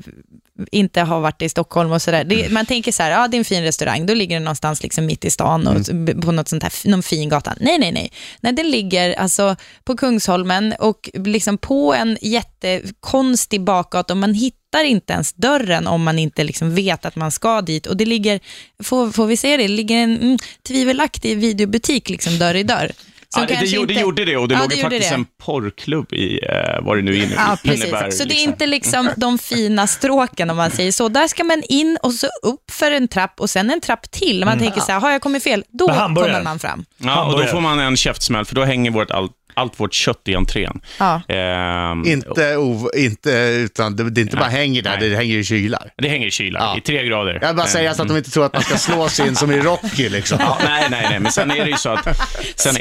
inte 0.71 1.01
har 1.01 1.19
varit 1.19 1.41
i 1.41 1.49
Stockholm 1.49 1.91
och 1.91 2.01
sådär. 2.01 2.23
Det- 2.23 2.49
Man 2.51 2.65
tänker 2.65 2.91
så 2.91 3.03
här, 3.03 3.11
ja 3.11 3.27
det 3.27 3.37
är 3.37 3.39
en 3.39 3.45
fin 3.45 3.63
restaurang, 3.63 4.05
då 4.05 4.13
ligger 4.13 4.35
den 4.35 4.43
någonstans 4.43 4.83
liksom 4.83 5.05
mitt 5.05 5.25
i 5.25 5.29
stan 5.29 5.67
och 5.67 5.85
på 6.21 6.31
något 6.31 6.47
sånt 6.47 6.63
här, 6.63 6.73
någon 6.89 7.03
fin 7.03 7.29
gata. 7.29 7.53
Nej, 7.59 7.77
nej, 7.79 7.91
nej. 7.91 8.11
Nej, 8.41 8.53
den 8.53 8.69
ligger 8.71 9.13
alltså 9.13 9.55
på 9.83 9.97
Kungsholmen 9.97 10.73
och 10.79 11.09
liksom 11.13 11.57
på 11.57 11.93
en 11.93 12.17
jättekonstig 12.21 13.61
bakgata 13.63 14.13
och 14.13 14.17
man 14.17 14.33
hittar 14.33 14.83
inte 14.83 15.13
ens 15.13 15.33
dörren 15.33 15.87
om 15.87 16.03
man 16.03 16.19
inte 16.19 16.43
liksom 16.43 16.75
vet 16.75 17.05
att 17.05 17.15
man 17.15 17.31
ska 17.31 17.61
dit. 17.61 17.85
Och 17.87 17.97
det 17.97 18.05
ligger, 18.05 18.39
får, 18.83 19.11
får 19.11 19.27
vi 19.27 19.37
se 19.37 19.57
det, 19.57 19.63
det 19.63 19.67
ligger 19.67 19.95
en 19.97 20.17
mm, 20.17 20.37
tvivelaktig 20.67 21.37
videobutik 21.37 22.09
liksom 22.09 22.37
dörr 22.39 22.55
i 22.55 22.63
dörr. 22.63 22.91
Som 23.33 23.41
Ja, 23.41 23.47
det, 23.47 23.65
gjorde, 23.65 23.81
inte- 23.81 23.93
det 23.93 23.99
gjorde 24.01 24.25
det 24.25 24.37
och 24.37 24.47
det 24.47 24.53
Ja, 24.55 24.59
låg 24.61 24.69
det 24.69 24.77
faktiskt 24.81 25.09
det. 25.09 25.15
en 25.15 25.25
porrklubb 25.45 26.13
i 26.13 26.39
eh, 26.45 26.81
vad 26.81 26.97
det 26.97 27.01
nu 27.01 27.15
in, 27.17 27.31
Ja, 27.35 27.57
precis. 27.63 27.83
innebär. 27.83 28.11
så 28.11 28.23
det 28.23 28.33
är 28.33 28.35
liksom. 28.35 28.49
inte 28.51 28.65
liksom 28.65 29.09
de 29.17 29.37
fina 29.37 29.87
stråken 29.87 30.49
om 30.49 30.57
man 30.57 30.71
säger 30.71 30.91
så. 30.91 31.09
Där 31.09 31.27
ska 31.27 31.43
man 31.43 31.63
in 31.69 31.97
och 32.03 32.13
så 32.13 32.27
upp 32.43 32.71
för 32.71 32.91
en 32.91 33.07
trapp 33.07 33.39
och 33.39 33.49
sen 33.49 33.69
en 33.69 33.81
trapp 33.81 34.11
till. 34.11 34.45
Man 34.45 34.59
tänker 34.59 34.81
så 34.81 34.91
här, 34.91 34.99
har 34.99 35.11
jag 35.11 35.21
kommit 35.21 35.43
fel? 35.43 35.63
Då 35.69 35.87
kommer 35.87 36.43
man 36.43 36.59
fram. 36.59 36.85
Ja, 36.97 37.23
och 37.25 37.39
då 37.39 37.45
får 37.45 37.61
man 37.61 37.79
en 37.79 37.97
käftsmäll, 37.97 38.45
för 38.45 38.55
då 38.55 38.63
hänger 38.63 38.91
vårt, 38.91 39.11
allt, 39.11 39.31
allt 39.57 39.79
vårt 39.79 39.93
kött 39.93 40.21
i 40.27 40.35
entrén. 40.35 40.81
Ja. 40.99 41.21
Ehm, 41.27 42.05
Inte, 42.05 42.57
ov, 42.57 42.89
inte 42.95 43.31
utan 43.31 43.95
det, 43.95 44.09
det 44.09 44.21
inte 44.21 44.37
bara 44.37 44.49
hänger 44.49 44.81
där, 44.81 44.97
Nej. 44.99 45.09
det 45.09 45.15
hänger 45.15 45.37
i 45.37 45.43
kylar. 45.43 45.91
Det 45.97 46.09
hänger 46.09 46.27
i 46.27 46.31
kylan, 46.31 46.63
Ja. 46.63 46.77
i 46.77 46.81
tre 46.81 47.05
grader. 47.05 47.39
Jag 47.41 47.47
vill 47.47 47.55
bara 47.57 47.67
säga 47.67 47.93
så 47.93 48.01
att 48.01 48.07
de 48.07 48.17
inte 48.17 48.31
tror 48.31 48.45
att 48.45 48.53
man 48.53 48.61
ska 48.61 48.77
slå 48.77 49.09
sig 49.09 49.27
in 49.27 49.35
som 49.35 49.51
i 49.51 49.59
Rocky 49.59 50.09
liksom. 50.09 50.37
Ja, 50.41 50.57
nej, 50.63 50.87
nej, 50.91 51.07
nej, 51.09 51.19
men 51.19 51.31
sen 51.31 51.51
är 51.51 51.65
det 51.65 51.71
ju 51.71 51.77
så 51.77 51.89
att... 51.89 52.07
Sen, 52.55 52.75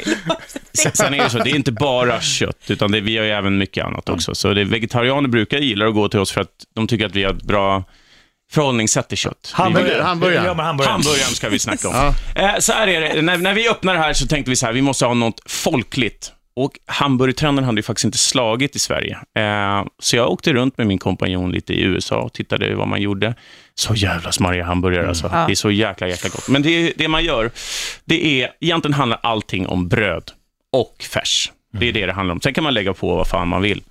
sen, 0.73 0.91
sen 0.93 1.13
är 1.13 1.23
det 1.23 1.29
så, 1.29 1.37
det 1.37 1.49
är 1.49 1.55
inte 1.55 1.71
bara 1.71 2.21
kött, 2.21 2.65
utan 2.67 2.91
det, 2.91 2.99
vi 2.99 3.17
har 3.17 3.25
ju 3.25 3.31
även 3.31 3.57
mycket 3.57 3.85
annat 3.85 4.09
också. 4.09 4.35
Så 4.35 4.53
det, 4.53 4.63
vegetarianer 4.63 5.29
brukar 5.29 5.57
gilla 5.57 5.87
att 5.87 5.93
gå 5.93 6.09
till 6.09 6.19
oss 6.19 6.31
för 6.31 6.41
att 6.41 6.47
de 6.75 6.87
tycker 6.87 7.05
att 7.05 7.15
vi 7.15 7.23
har 7.23 7.33
ett 7.33 7.43
bra 7.43 7.83
förhållningssätt 8.51 9.07
till 9.09 9.17
kött. 9.17 9.53
Vi- 9.57 9.63
Hamburgare. 9.63 10.01
hamburgare. 10.01 10.39
Hur 10.39 10.45
gör 10.47 10.55
man 10.55 10.65
hamburgare? 10.65 10.91
Hamburgaren 10.91 11.31
ska 11.35 11.49
vi 11.49 11.59
snacka 11.59 11.89
om. 11.89 12.13
eh, 12.35 12.57
så 12.59 12.73
här 12.73 12.87
är 12.87 13.01
det, 13.01 13.21
när, 13.21 13.37
när 13.37 13.53
vi 13.53 13.69
öppnade 13.69 13.97
det 13.97 14.03
här 14.03 14.13
så 14.13 14.27
tänkte 14.27 14.49
vi 14.49 14.55
så 14.55 14.65
här, 14.65 14.73
vi 14.73 14.81
måste 14.81 15.05
ha 15.05 15.13
något 15.13 15.41
folkligt. 15.45 16.31
Och 16.57 16.79
hamburgertrenden 16.85 17.65
hade 17.65 17.77
ju 17.77 17.83
faktiskt 17.83 18.05
inte 18.05 18.17
slagit 18.17 18.75
i 18.75 18.79
Sverige. 18.79 19.17
Eh, 19.35 19.85
så 19.99 20.15
jag 20.15 20.31
åkte 20.31 20.53
runt 20.53 20.77
med 20.77 20.87
min 20.87 20.97
kompanjon 20.97 21.51
lite 21.51 21.73
i 21.73 21.81
USA 21.81 22.21
och 22.21 22.33
tittade 22.33 22.75
vad 22.75 22.87
man 22.87 23.01
gjorde. 23.01 23.35
Så 23.75 23.95
jävla 23.95 24.31
smarriga 24.31 24.63
hamburgare 24.63 25.07
alltså. 25.07 25.29
Ja. 25.33 25.45
Det 25.45 25.53
är 25.53 25.55
så 25.55 25.71
jäkla, 25.71 26.07
jäkla 26.07 26.29
gott. 26.29 26.49
Men 26.49 26.61
det, 26.61 26.93
det 26.97 27.07
man 27.07 27.23
gör, 27.23 27.51
det 28.05 28.41
är, 28.41 28.51
egentligen 28.59 28.93
handlar 28.93 29.19
allting 29.23 29.67
om 29.67 29.87
bröd 29.87 30.31
och 30.71 31.05
färs. 31.13 31.51
Det 31.79 31.89
är 31.89 31.93
det 31.93 32.05
det 32.05 32.13
handlar 32.13 32.33
om. 32.33 32.41
Sen 32.41 32.53
kan 32.53 32.63
man 32.63 32.73
lägga 32.73 32.93
på 32.93 33.15
vad 33.15 33.27
fan 33.27 33.47
man 33.47 33.61
vill. 33.61 33.83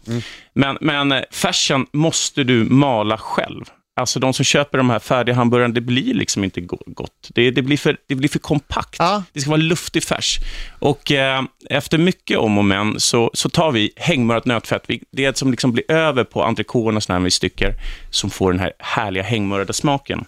Men, 0.55 0.79
men 0.81 1.13
eh, 1.13 1.23
färsen 1.31 1.87
måste 1.93 2.45
du 2.45 2.65
mala 2.65 3.19
själv. 3.19 3.65
Alltså 3.99 4.21
de 4.21 4.33
som 4.35 4.45
köper 4.45 4.79
de 4.79 4.91
här 4.91 4.99
färdiga 4.99 5.35
hamburgarna, 5.35 5.75
det 5.75 5.81
blir 5.81 6.15
liksom 6.15 6.45
inte 6.45 6.61
go- 6.61 6.83
gott. 6.87 7.31
Det, 7.35 7.51
det, 7.51 7.63
blir, 7.63 7.77
för, 7.77 7.97
det 8.07 8.15
blir 8.15 8.29
för 8.29 8.39
kompakt. 8.39 8.97
Ja. 8.99 9.23
Det 9.33 9.41
ska 9.41 9.51
vara 9.51 9.61
luftig 9.61 10.03
färs. 10.03 10.39
Och 10.79 11.13
eh, 11.13 11.43
efter 11.71 11.99
mycket 11.99 12.39
om 12.39 12.59
och 12.59 12.65
men 12.65 13.01
så, 13.01 13.31
så 13.35 13.49
tar 13.49 13.73
vi 13.73 13.93
hängmörat 13.97 14.45
nötfett. 14.45 14.83
Vi, 14.87 15.03
det 15.11 15.39
som 15.39 15.51
liksom 15.51 15.73
blir 15.73 15.91
över 15.93 16.25
på 16.25 16.43
entrecôterna 16.43 17.01
såna 17.01 17.15
här 17.15 17.23
med 17.23 17.33
stycken, 17.33 17.73
som 18.11 18.31
får 18.31 18.53
den 18.53 18.61
här 18.61 18.73
härliga 18.79 19.23
hängmörade 19.23 19.73
smaken. 19.73 20.25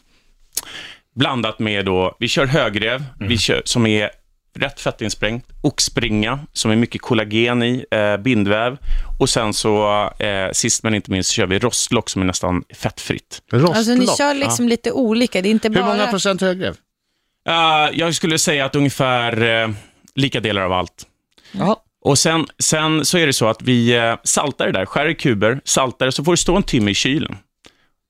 Blandat 1.15 1.59
med 1.59 1.85
då, 1.85 2.17
vi 2.19 2.29
kör 2.29 2.47
högrev, 2.47 3.05
vi 3.21 3.39
kör, 3.39 3.63
som 3.65 3.87
är 3.87 4.11
rätt 4.61 4.81
fettinsprängt, 4.81 5.47
oxspringa, 5.63 6.39
som 6.53 6.71
är 6.71 6.77
mycket 6.77 7.03
kollagen 7.03 7.63
i, 7.63 7.85
eh, 7.91 8.17
bindväv. 8.17 8.79
Och 9.19 9.29
sen 9.29 9.53
så, 9.53 10.05
eh, 10.19 10.53
sist 10.53 10.83
men 10.83 10.95
inte 10.95 11.11
minst, 11.11 11.31
så 11.31 11.35
kör 11.35 11.47
vi 11.47 11.59
rostlock 11.59 12.11
som 12.11 12.23
är 12.23 12.27
nästan 12.27 12.65
fettfritt. 12.75 13.43
Alltså 13.53 13.93
ni 13.93 14.01
Rostlock. 14.01 14.19
kör 14.19 14.35
liksom 14.35 14.69
lite 14.69 14.93
olika, 14.93 15.43
det 15.43 15.49
är 15.49 15.51
inte 15.51 15.69
Hur 15.69 15.75
bara... 15.75 15.87
många 15.87 16.07
procent 16.07 16.41
högrev? 16.41 16.77
Eh, 17.49 17.89
jag 17.93 18.15
skulle 18.15 18.39
säga 18.39 18.65
att 18.65 18.75
ungefär 18.77 19.63
eh, 19.63 19.71
lika 20.15 20.41
delar 20.41 20.63
av 20.63 20.73
allt. 20.73 21.07
Ja. 21.53 21.83
Och 22.05 22.19
sen, 22.19 22.47
sen 22.59 23.05
så 23.05 23.19
är 23.19 23.27
det 23.27 23.33
så 23.33 23.47
att 23.49 23.63
vi 23.63 23.97
eh, 23.97 24.15
saltar 24.25 24.67
det 24.67 24.73
där, 24.73 24.87
skär 24.87 25.09
i 25.09 25.15
kuber, 25.15 25.61
saltar 25.65 26.07
det, 26.07 26.13
så 26.13 26.25
får 26.25 26.33
det 26.33 26.37
stå 26.37 26.57
en 26.57 26.63
timme 26.63 26.91
i 26.91 26.95
kylen. 26.95 27.37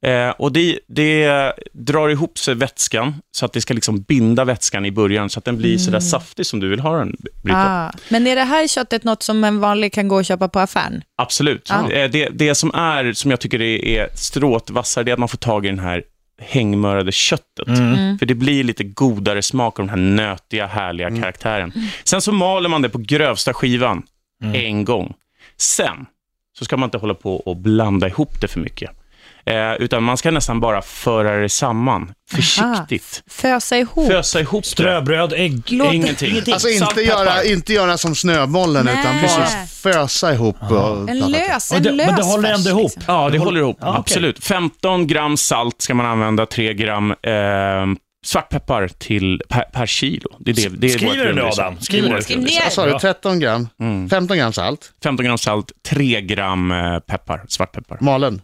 Eh, 0.06 0.30
och 0.30 0.52
det, 0.52 0.78
det 0.88 1.52
drar 1.72 2.08
ihop 2.08 2.38
sig 2.38 2.54
vätskan, 2.54 3.14
så 3.30 3.44
att 3.46 3.52
det 3.52 3.60
ska 3.60 3.74
liksom 3.74 4.00
binda 4.00 4.44
vätskan 4.44 4.86
i 4.86 4.90
början, 4.92 5.30
så 5.30 5.38
att 5.38 5.44
den 5.44 5.56
blir 5.56 5.78
sådär 5.78 6.00
saftig 6.00 6.46
som 6.46 6.60
du 6.60 6.68
vill 6.68 6.80
ha 6.80 6.98
den. 6.98 7.16
Ah. 7.50 7.90
Men 8.08 8.26
är 8.26 8.36
det 8.36 8.44
här 8.44 8.68
köttet 8.68 9.04
något 9.04 9.22
som 9.22 9.44
en 9.44 9.60
vanlig 9.60 9.92
kan 9.92 10.08
gå 10.08 10.16
och 10.16 10.24
köpa 10.24 10.48
på 10.48 10.60
affären? 10.60 11.02
Absolut. 11.16 11.66
Ja. 11.70 11.90
Eh, 11.90 12.10
Det, 12.10 12.28
det 12.28 12.54
som 12.54 12.74
är, 12.74 13.12
som 13.12 13.30
jag 13.30 13.40
tycker 13.40 13.62
är, 13.62 13.84
är 13.84 14.08
strået 14.14 14.70
vassare, 14.70 15.04
det 15.04 15.10
är 15.10 15.12
att 15.12 15.18
man 15.18 15.28
får 15.28 15.38
tag 15.38 15.66
i 15.66 15.68
den 15.68 15.78
här 15.78 16.02
hängmörade 16.40 17.12
köttet. 17.12 17.66
För 18.18 18.26
det 18.26 18.34
blir 18.34 18.64
lite 18.64 18.84
godare 18.84 19.42
smak 19.42 19.78
av 19.78 19.86
den 19.86 19.90
här 19.90 20.06
nötiga, 20.14 20.66
härliga 20.66 21.10
karaktären. 21.10 21.72
Sen 22.04 22.20
så 22.20 22.32
maler 22.32 22.68
man 22.68 22.82
det 22.82 22.88
på 22.88 22.98
grövsta 22.98 23.54
skivan 23.54 24.02
en 24.54 24.84
gång. 24.84 25.14
Sen 25.56 26.06
så 26.58 26.64
ska 26.64 26.76
man 26.76 26.86
inte 26.86 26.98
hålla 26.98 27.14
på 27.14 27.36
och 27.36 27.56
blanda 27.56 28.08
ihop 28.08 28.40
det 28.40 28.48
för 28.48 28.60
mycket. 28.60 28.90
Eh, 29.48 29.74
utan 29.74 30.02
man 30.02 30.16
ska 30.16 30.30
nästan 30.30 30.60
bara 30.60 30.82
föra 30.82 31.36
det 31.42 31.48
samman, 31.48 32.12
försiktigt. 32.30 33.22
Fösa 33.30 33.78
ihop? 33.78 34.06
Fösa 34.08 34.40
ihop 34.40 34.64
det. 34.64 34.68
Ströbröd, 34.70 35.32
ägg, 35.32 35.62
Låter- 35.72 35.92
Ingenting. 35.94 36.36
Alltså 36.52 36.68
inte 36.68 37.00
göra, 37.02 37.44
inte 37.44 37.72
göra 37.72 37.98
som 37.98 38.14
snöbollen 38.14 38.84
Nej. 38.84 39.00
utan 39.00 39.14
bara 39.22 39.46
fösa 39.82 40.32
ihop. 40.34 40.56
Och 40.70 41.10
En 41.10 41.18
lös, 41.18 41.72
en 41.72 41.76
Men 41.76 41.82
det, 41.82 41.90
lös 41.90 42.06
men 42.06 42.16
det 42.16 42.22
håller 42.24 42.52
ändå 42.54 42.70
ihop. 42.70 42.82
liksom. 42.96 43.02
Ja, 43.14 43.28
det 43.30 43.38
håller 43.38 43.60
ihop. 43.60 43.76
Ja, 43.80 43.88
okej. 43.90 43.98
Absolut. 44.00 44.44
15 44.44 45.06
gram 45.06 45.36
salt 45.36 45.82
ska 45.82 45.94
man 45.94 46.06
använda, 46.06 46.46
3 46.46 46.74
gram 46.74 47.10
eh, 47.10 47.34
svartpeppar 48.26 48.88
till 48.98 49.42
per, 49.48 49.62
per 49.62 49.86
kilo. 49.86 50.30
Det 50.38 50.50
är 50.50 50.54
det, 50.54 50.68
det 50.76 50.86
är 50.86 50.90
Skriver 50.98 51.24
du 51.26 51.32
nu. 51.34 51.42
Adam? 51.42 51.80
Skriver 51.80 52.16
du? 52.16 52.22
Skriv 52.22 52.38
ner. 52.38 52.62
Vad 52.64 52.72
sa 52.72 52.86
du? 52.86 52.98
13 52.98 53.40
gram? 53.40 53.68
Mm. 53.80 54.08
15 54.08 54.36
gram 54.38 54.52
salt? 54.52 54.92
15 55.02 55.26
gram 55.26 55.38
salt, 55.38 55.72
3 55.88 56.20
gram 56.20 56.70
eh, 56.72 56.98
peppar, 56.98 57.44
svartpeppar. 57.48 57.98
Malen? 58.00 58.40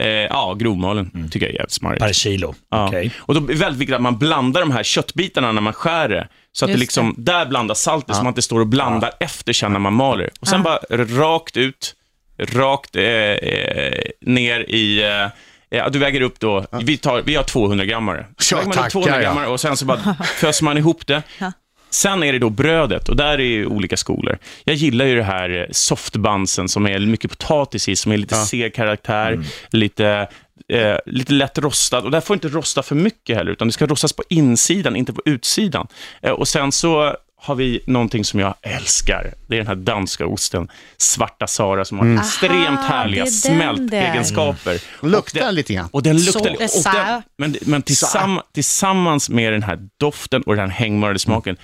Eh, 0.00 0.06
ja, 0.08 0.54
grovmalen 0.54 1.28
tycker 1.30 1.46
jag 1.46 1.50
är 1.50 1.56
jävligt 1.56 1.72
smarrigt. 1.72 2.02
Per 2.02 2.12
kilo. 2.12 2.54
Ja. 2.70 2.86
Okej. 2.88 3.12
Och 3.18 3.34
då 3.34 3.40
är 3.40 3.46
det 3.46 3.54
väldigt 3.54 3.80
viktigt 3.80 3.96
att 3.96 4.02
man 4.02 4.18
blandar 4.18 4.60
de 4.60 4.70
här 4.70 4.82
köttbitarna 4.82 5.52
när 5.52 5.60
man 5.62 5.72
skär 5.72 6.08
det. 6.08 6.28
Så 6.52 6.64
att 6.64 6.70
det 6.72 6.76
liksom, 6.78 7.14
där 7.18 7.46
blandas 7.46 7.80
saltet 7.82 8.16
så 8.16 8.22
man 8.22 8.30
inte 8.30 8.42
står 8.42 8.60
och 8.60 8.66
blandar 8.66 9.12
efter 9.20 9.52
sen 9.52 9.72
när 9.72 9.78
man 9.78 9.92
maler. 9.94 10.30
Och 10.40 10.48
sen 10.48 10.62
bara 10.62 10.78
rakt 10.90 11.56
ut, 11.56 11.94
rakt 12.38 12.96
eh, 12.96 13.04
eh, 13.04 14.02
ner 14.20 14.60
i... 14.60 15.02
Eh, 15.02 15.28
Ja, 15.72 15.88
du 15.88 15.98
väger 15.98 16.20
upp 16.20 16.40
då, 16.40 16.66
vi, 16.82 16.96
tar, 16.96 17.22
vi 17.22 17.34
har 17.34 17.42
200 17.42 17.84
grammare. 17.84 18.26
Så 18.38 18.54
Ja, 18.54 18.58
väger 18.58 18.68
man 18.68 18.72
upp 18.72 18.76
tackar, 18.76 18.90
200 18.90 19.14
ja. 19.16 19.22
grammar 19.22 19.46
och 19.46 19.60
sen 19.60 19.76
så 19.76 19.84
bara 19.84 20.16
föser 20.36 20.64
man 20.64 20.78
ihop 20.78 21.06
det. 21.06 21.22
Sen 21.90 22.22
är 22.22 22.32
det 22.32 22.38
då 22.38 22.50
brödet 22.50 23.08
och 23.08 23.16
där 23.16 23.32
är 23.32 23.38
ju 23.38 23.66
olika 23.66 23.96
skolor. 23.96 24.38
Jag 24.64 24.76
gillar 24.76 25.04
ju 25.04 25.16
det 25.16 25.22
här 25.22 25.68
softbansen 25.70 26.68
som 26.68 26.86
är 26.86 26.98
mycket 26.98 27.30
potatis 27.30 27.88
i, 27.88 27.96
som 27.96 28.12
är 28.12 28.16
lite 28.16 28.34
seg 28.34 28.74
karaktär, 28.74 29.44
lite, 29.70 30.28
eh, 30.68 30.96
lite 31.06 31.32
lätt 31.32 31.58
rostad. 31.58 31.98
Och 31.98 32.10
där 32.10 32.20
får 32.20 32.34
inte 32.34 32.48
rosta 32.48 32.82
för 32.82 32.94
mycket 32.94 33.36
heller, 33.36 33.52
utan 33.52 33.68
det 33.68 33.72
ska 33.72 33.86
rostas 33.86 34.12
på 34.12 34.22
insidan, 34.28 34.96
inte 34.96 35.12
på 35.12 35.22
utsidan. 35.24 35.86
Eh, 36.22 36.32
och 36.32 36.48
sen 36.48 36.72
så 36.72 37.16
har 37.42 37.54
vi 37.54 37.80
någonting 37.86 38.24
som 38.24 38.40
jag 38.40 38.54
älskar. 38.62 39.34
Det 39.46 39.54
är 39.54 39.58
den 39.58 39.66
här 39.66 39.74
danska 39.74 40.26
osten, 40.26 40.68
Svarta 40.98 41.46
Sara, 41.46 41.84
som 41.84 41.98
har 41.98 42.20
extremt 42.20 42.78
Aha, 42.78 42.88
härliga 42.88 43.26
smältegenskaper. 43.26 44.78
Och 45.00 45.08
Luktar 45.08 45.40
den- 45.40 45.54
lite 45.54 45.74
grann. 45.74 45.88
och 45.92 46.02
den 46.02 46.16
luktar... 46.24 46.66
Så- 46.68 46.88
och 46.88 46.94
den, 46.94 47.22
men 47.38 47.56
men 47.62 47.82
tillsamm, 47.82 48.40
tillsammans 48.54 49.28
med 49.30 49.52
den 49.52 49.62
här 49.62 49.78
doften 50.00 50.42
och 50.42 50.56
den 50.56 50.70
här 50.70 50.76
hängmörade 50.78 51.18
smaken, 51.18 51.56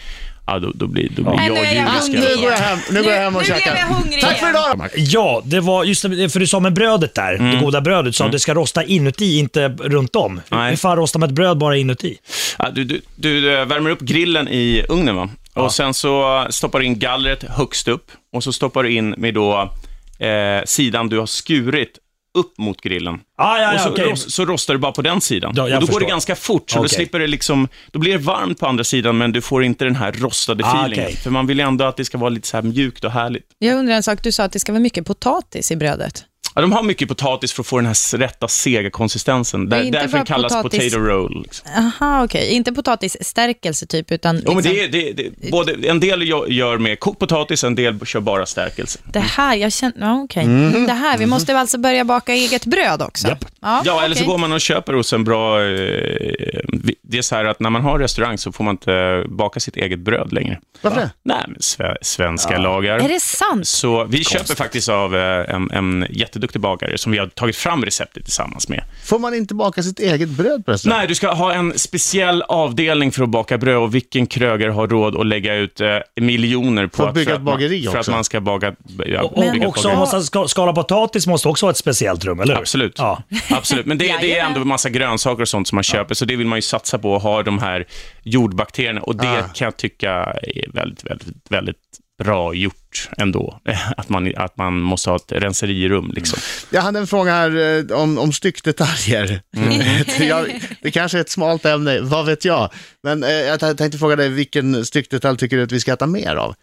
ja, 0.47 0.59
då, 0.59 0.73
då 0.75 0.87
blir, 0.87 1.09
då 1.16 1.23
blir 1.23 1.33
är 1.40 1.47
jag 1.47 1.56
jag 1.64 1.75
judisk. 1.75 2.09
Nu 2.37 2.42
går 2.42 2.50
jag 2.50 2.59
hem, 2.59 2.78
nu 2.90 3.02
går 3.02 3.12
jag 3.12 3.21
hem 3.21 3.37
och 3.37 3.42
Nu- 3.42 3.49
käkar. 3.49 3.76
jag 4.12 4.21
Tack 4.21 4.38
för 4.38 4.50
idag. 4.50 4.88
Ja, 4.97 5.42
det 5.45 5.61
var 5.61 5.85
just 5.85 6.02
det, 6.02 6.28
för 6.28 6.40
du 6.40 6.47
sa 6.47 6.61
med 6.61 6.73
brödet 6.73 7.14
där, 7.14 7.38
det 7.38 7.56
goda 7.64 7.80
brödet, 7.80 8.14
sa 8.16 8.25
att 8.26 8.33
det 8.33 8.38
ska 8.40 8.54
rosta 8.54 8.85
inuti, 8.85 9.38
inte 9.38 9.68
runt 9.68 10.16
om. 10.16 10.40
Nej. 10.49 10.71
Hur 10.71 10.76
fan 10.76 10.97
rostar 10.97 11.21
man 11.21 11.28
ett 11.28 11.35
bröd 11.35 11.59
bara 11.59 11.76
inuti? 11.76 12.18
Ja, 12.59 12.71
du, 12.75 12.85
du, 12.85 13.00
du 13.16 13.59
eh, 13.59 13.64
värmer 13.66 13.90
upp 13.90 14.00
grillen 14.00 14.49
i 14.49 14.85
ugnen, 14.88 15.16
va? 15.16 15.28
Och 15.64 15.72
sen 15.72 15.94
så 15.94 16.46
stoppar 16.50 16.78
du 16.78 16.84
in 16.86 16.98
gallret 16.98 17.42
högst 17.42 17.88
upp 17.88 18.10
och 18.32 18.44
så 18.44 18.52
stoppar 18.52 18.82
du 18.82 18.92
in 18.92 19.14
med 19.18 19.34
då 19.34 19.72
eh, 20.18 20.64
sidan 20.64 21.08
du 21.08 21.18
har 21.18 21.26
skurit 21.26 21.98
upp 22.38 22.58
mot 22.58 22.80
grillen. 22.80 23.20
Ah, 23.38 23.58
ja, 23.58 23.68
och 23.68 23.75
ja, 23.75 23.78
så, 23.78 23.90
okej. 23.90 24.04
ros, 24.10 24.34
så 24.34 24.44
rostar 24.44 24.75
du 24.75 24.80
bara 24.80 24.92
på 24.92 25.02
den 25.02 25.20
sidan. 25.20 25.52
Ja, 25.56 25.68
jag 25.68 25.76
och 25.76 25.80
då 25.80 25.80
går 25.80 25.86
förstår. 25.86 26.00
det 26.00 26.06
ganska 26.06 26.36
fort, 26.36 26.70
så 26.70 26.76
då 26.78 26.84
Okej. 26.84 26.96
slipper 26.96 27.18
det 27.18 27.26
liksom, 27.26 27.68
då 27.92 27.98
blir 27.98 28.12
det 28.12 28.18
varmt 28.18 28.60
på 28.60 28.66
andra 28.66 28.84
sidan, 28.84 29.18
men 29.18 29.32
du 29.32 29.40
får 29.40 29.64
inte 29.64 29.84
den 29.84 29.96
här 29.96 30.12
rostade 30.12 30.64
Ah, 30.64 30.75
feelingen. 30.76 31.04
okej. 31.06 31.16
För 31.16 31.30
man 31.30 31.46
vill 31.46 31.58
ju 31.58 31.64
ändå 31.64 31.84
att 31.84 31.96
det 31.96 32.04
ska 32.04 32.18
vara 32.18 32.30
lite 32.30 32.48
så 32.48 32.56
här 32.56 32.62
mjukt 32.62 33.04
och 33.04 33.10
härligt. 33.10 33.46
Jag 33.58 33.78
undrar 33.78 33.94
en 33.94 34.02
sak, 34.02 34.22
du 34.22 34.32
sa 34.32 34.44
att 34.44 34.52
det 34.52 34.60
ska 34.60 34.72
vara 34.72 34.80
mycket 34.80 35.06
potatis 35.06 35.70
i 35.72 35.76
brödet. 35.76 36.25
Ja, 36.56 36.62
de 36.62 36.72
har 36.72 36.82
mycket 36.82 37.08
potatis 37.08 37.52
för 37.52 37.62
att 37.62 37.66
få 37.66 37.76
den 37.76 37.86
här 37.86 38.18
rätta 38.18 38.48
sega 38.48 38.90
konsistensen. 38.90 39.68
Där, 39.68 39.90
därför 39.90 40.25
kallas 40.26 40.52
potatis. 40.52 40.94
potato 40.94 41.06
roll. 41.06 41.42
Liksom. 41.42 41.68
Aha, 41.76 42.25
okej. 42.25 42.52
Inte 42.52 42.72
potatisstärkelse 42.72 43.86
typ, 43.86 44.12
utan 44.12 44.36
Jo, 44.46 44.54
men 44.54 44.56
liksom, 44.56 44.72
det 44.72 45.08
är, 45.08 45.12
det, 45.12 45.30
det, 45.40 45.50
både, 45.50 45.88
en 45.88 46.00
del 46.00 46.28
gör- 46.28 46.78
med 46.78 47.00
kokt 47.00 47.18
potatis, 47.18 47.64
en 47.64 47.75
del 47.75 48.06
kör 48.06 48.20
bara 48.20 48.46
stärkelse. 48.46 48.98
det 49.04 49.20
här, 49.20 49.56
jag 49.56 49.72
känner, 49.72 49.94
ja, 50.00 50.22
okej. 50.25 50.44
Mm. 50.44 50.86
Det 50.86 50.92
här, 50.92 51.18
vi 51.18 51.26
måste 51.26 51.58
alltså 51.58 51.78
börja 51.78 52.04
baka 52.04 52.32
eget 52.32 52.64
bröd 52.66 53.02
också. 53.02 53.28
Japp. 53.28 53.44
Ja, 53.84 54.04
eller 54.04 54.14
så 54.14 54.25
går 54.25 54.38
man 54.38 54.52
och 54.52 54.60
köper 54.60 54.92
hos 54.92 55.12
en 55.12 55.25
bra... 55.25 55.64
Eh, 55.64 56.60
det 57.02 57.18
är 57.18 57.22
så 57.22 57.34
här 57.34 57.44
att 57.44 57.60
när 57.60 57.70
man 57.70 57.82
har 57.82 57.98
restaurang 57.98 58.38
så 58.38 58.52
får 58.52 58.64
man 58.64 58.75
inte 58.75 59.25
baka 59.28 59.60
sitt 59.60 59.76
eget 59.76 59.98
bröd 59.98 60.32
längre. 60.32 60.60
Varför 60.82 61.00
det? 61.00 61.10
Nej, 61.22 61.44
men 61.48 61.62
sve, 61.62 61.96
svenska 62.02 62.58
lagar. 62.58 62.98
Är 62.98 63.08
det 63.08 63.20
sant? 63.20 63.66
Så 63.66 64.04
vi 64.04 64.25
köper 64.25 64.54
faktiskt 64.54 64.88
av 64.88 65.16
eh, 65.16 65.54
en, 65.54 65.70
en 65.70 66.06
jätteduktig 66.10 66.45
bagare 66.54 66.98
som 66.98 67.12
vi 67.12 67.18
har 67.18 67.26
tagit 67.26 67.56
fram 67.56 67.84
receptet 67.84 68.24
tillsammans 68.24 68.68
med. 68.68 68.84
Får 69.04 69.18
man 69.18 69.34
inte 69.34 69.54
baka 69.54 69.82
sitt 69.82 69.98
eget 70.00 70.28
bröd 70.28 70.66
på 70.66 70.72
restaurang? 70.72 70.98
Nej, 70.98 71.08
du 71.08 71.14
ska 71.14 71.32
ha 71.32 71.52
en 71.52 71.78
speciell 71.78 72.42
avdelning 72.42 73.12
för 73.12 73.22
att 73.22 73.28
baka 73.28 73.58
bröd 73.58 73.76
och 73.76 73.94
vilken 73.94 74.26
krögare 74.26 74.70
har 74.70 74.88
råd 74.88 75.16
att 75.16 75.26
lägga 75.26 75.54
ut 75.54 75.80
eh, 75.80 75.98
miljoner 76.20 76.86
på 76.86 76.96
För 76.96 77.08
att 77.08 77.14
bygga 77.14 77.34
ett 77.34 77.42
man, 77.42 77.54
bageri 77.54 77.82
för 77.82 77.98
att 77.98 78.08
man 78.08 78.24
ska 78.24 78.40
baka, 78.40 78.74
ja, 79.06 79.22
Och, 79.22 79.42
bygga 79.42 79.50
och 79.50 79.56
ett 79.56 79.66
också 79.66 79.88
man 79.88 80.22
ska 80.24 80.48
skala 80.48 80.72
potatis 80.72 81.26
måste 81.26 81.48
också 81.48 81.66
ha 81.66 81.70
ett 81.70 81.76
speciellt 81.76 82.24
rum, 82.24 82.40
eller 82.40 82.54
hur? 82.54 82.60
Absolut. 82.60 82.94
Ja. 82.98 83.22
Absolut. 83.50 83.87
Men 83.87 83.98
det, 83.98 84.16
det 84.20 84.38
är 84.38 84.44
ändå 84.46 84.61
en 84.61 84.68
massa 84.68 84.90
grönsaker 84.90 85.42
och 85.42 85.48
sånt 85.48 85.68
som 85.68 85.76
man 85.76 85.82
köper, 85.82 86.14
så 86.14 86.24
det 86.24 86.37
vill 86.37 86.46
man 86.46 86.59
ju 86.59 86.62
satsa 86.62 86.98
på 86.98 87.16
att 87.16 87.22
ha 87.22 87.42
de 87.42 87.59
här 87.59 87.87
jordbakterierna. 88.22 89.00
Och 89.00 89.16
det 89.16 89.28
Ah. 89.28 89.42
kan 89.42 89.64
jag 89.64 89.76
tycka 89.76 90.11
är 90.42 90.72
väldigt, 90.72 91.04
väldigt, 91.11 91.37
väldigt 91.48 91.76
bra 92.18 92.55
gjort 92.55 93.09
ändå. 93.18 93.61
Att 93.96 94.09
man, 94.09 94.33
att 94.37 94.57
man 94.57 94.81
måste 94.81 95.11
ha 95.11 95.16
ett 95.16 95.33
renserirum 95.33 96.12
liksom. 96.14 96.38
Jag 96.70 96.83
hade 96.83 96.98
en 96.98 97.07
fråga 97.07 97.33
här 97.33 97.81
eh, 97.90 97.96
om, 97.96 98.18
om 98.18 98.33
styckdetaljer. 98.33 99.40
Mm. 99.57 100.05
jag, 100.29 100.61
det 100.83 100.90
kanske 100.90 101.18
är 101.18 101.20
ett 101.20 101.31
smalt 101.31 101.64
ämne, 101.64 102.00
vad 102.00 102.26
vet 102.26 102.44
jag. 102.44 102.70
Men 103.02 103.24
eh, 103.24 103.31
jag 103.31 103.61
tänkte 103.61 103.98
fråga 103.98 104.16
dig, 104.16 104.29
vilken 104.29 104.87
styckdetalj 104.87 105.38
tycker 105.38 105.57
du 105.57 105.62
att 105.62 105.72
vi 105.72 105.81
ska 105.81 105.92
äta 105.92 106.07
mer 106.07 106.37
av? 106.37 106.55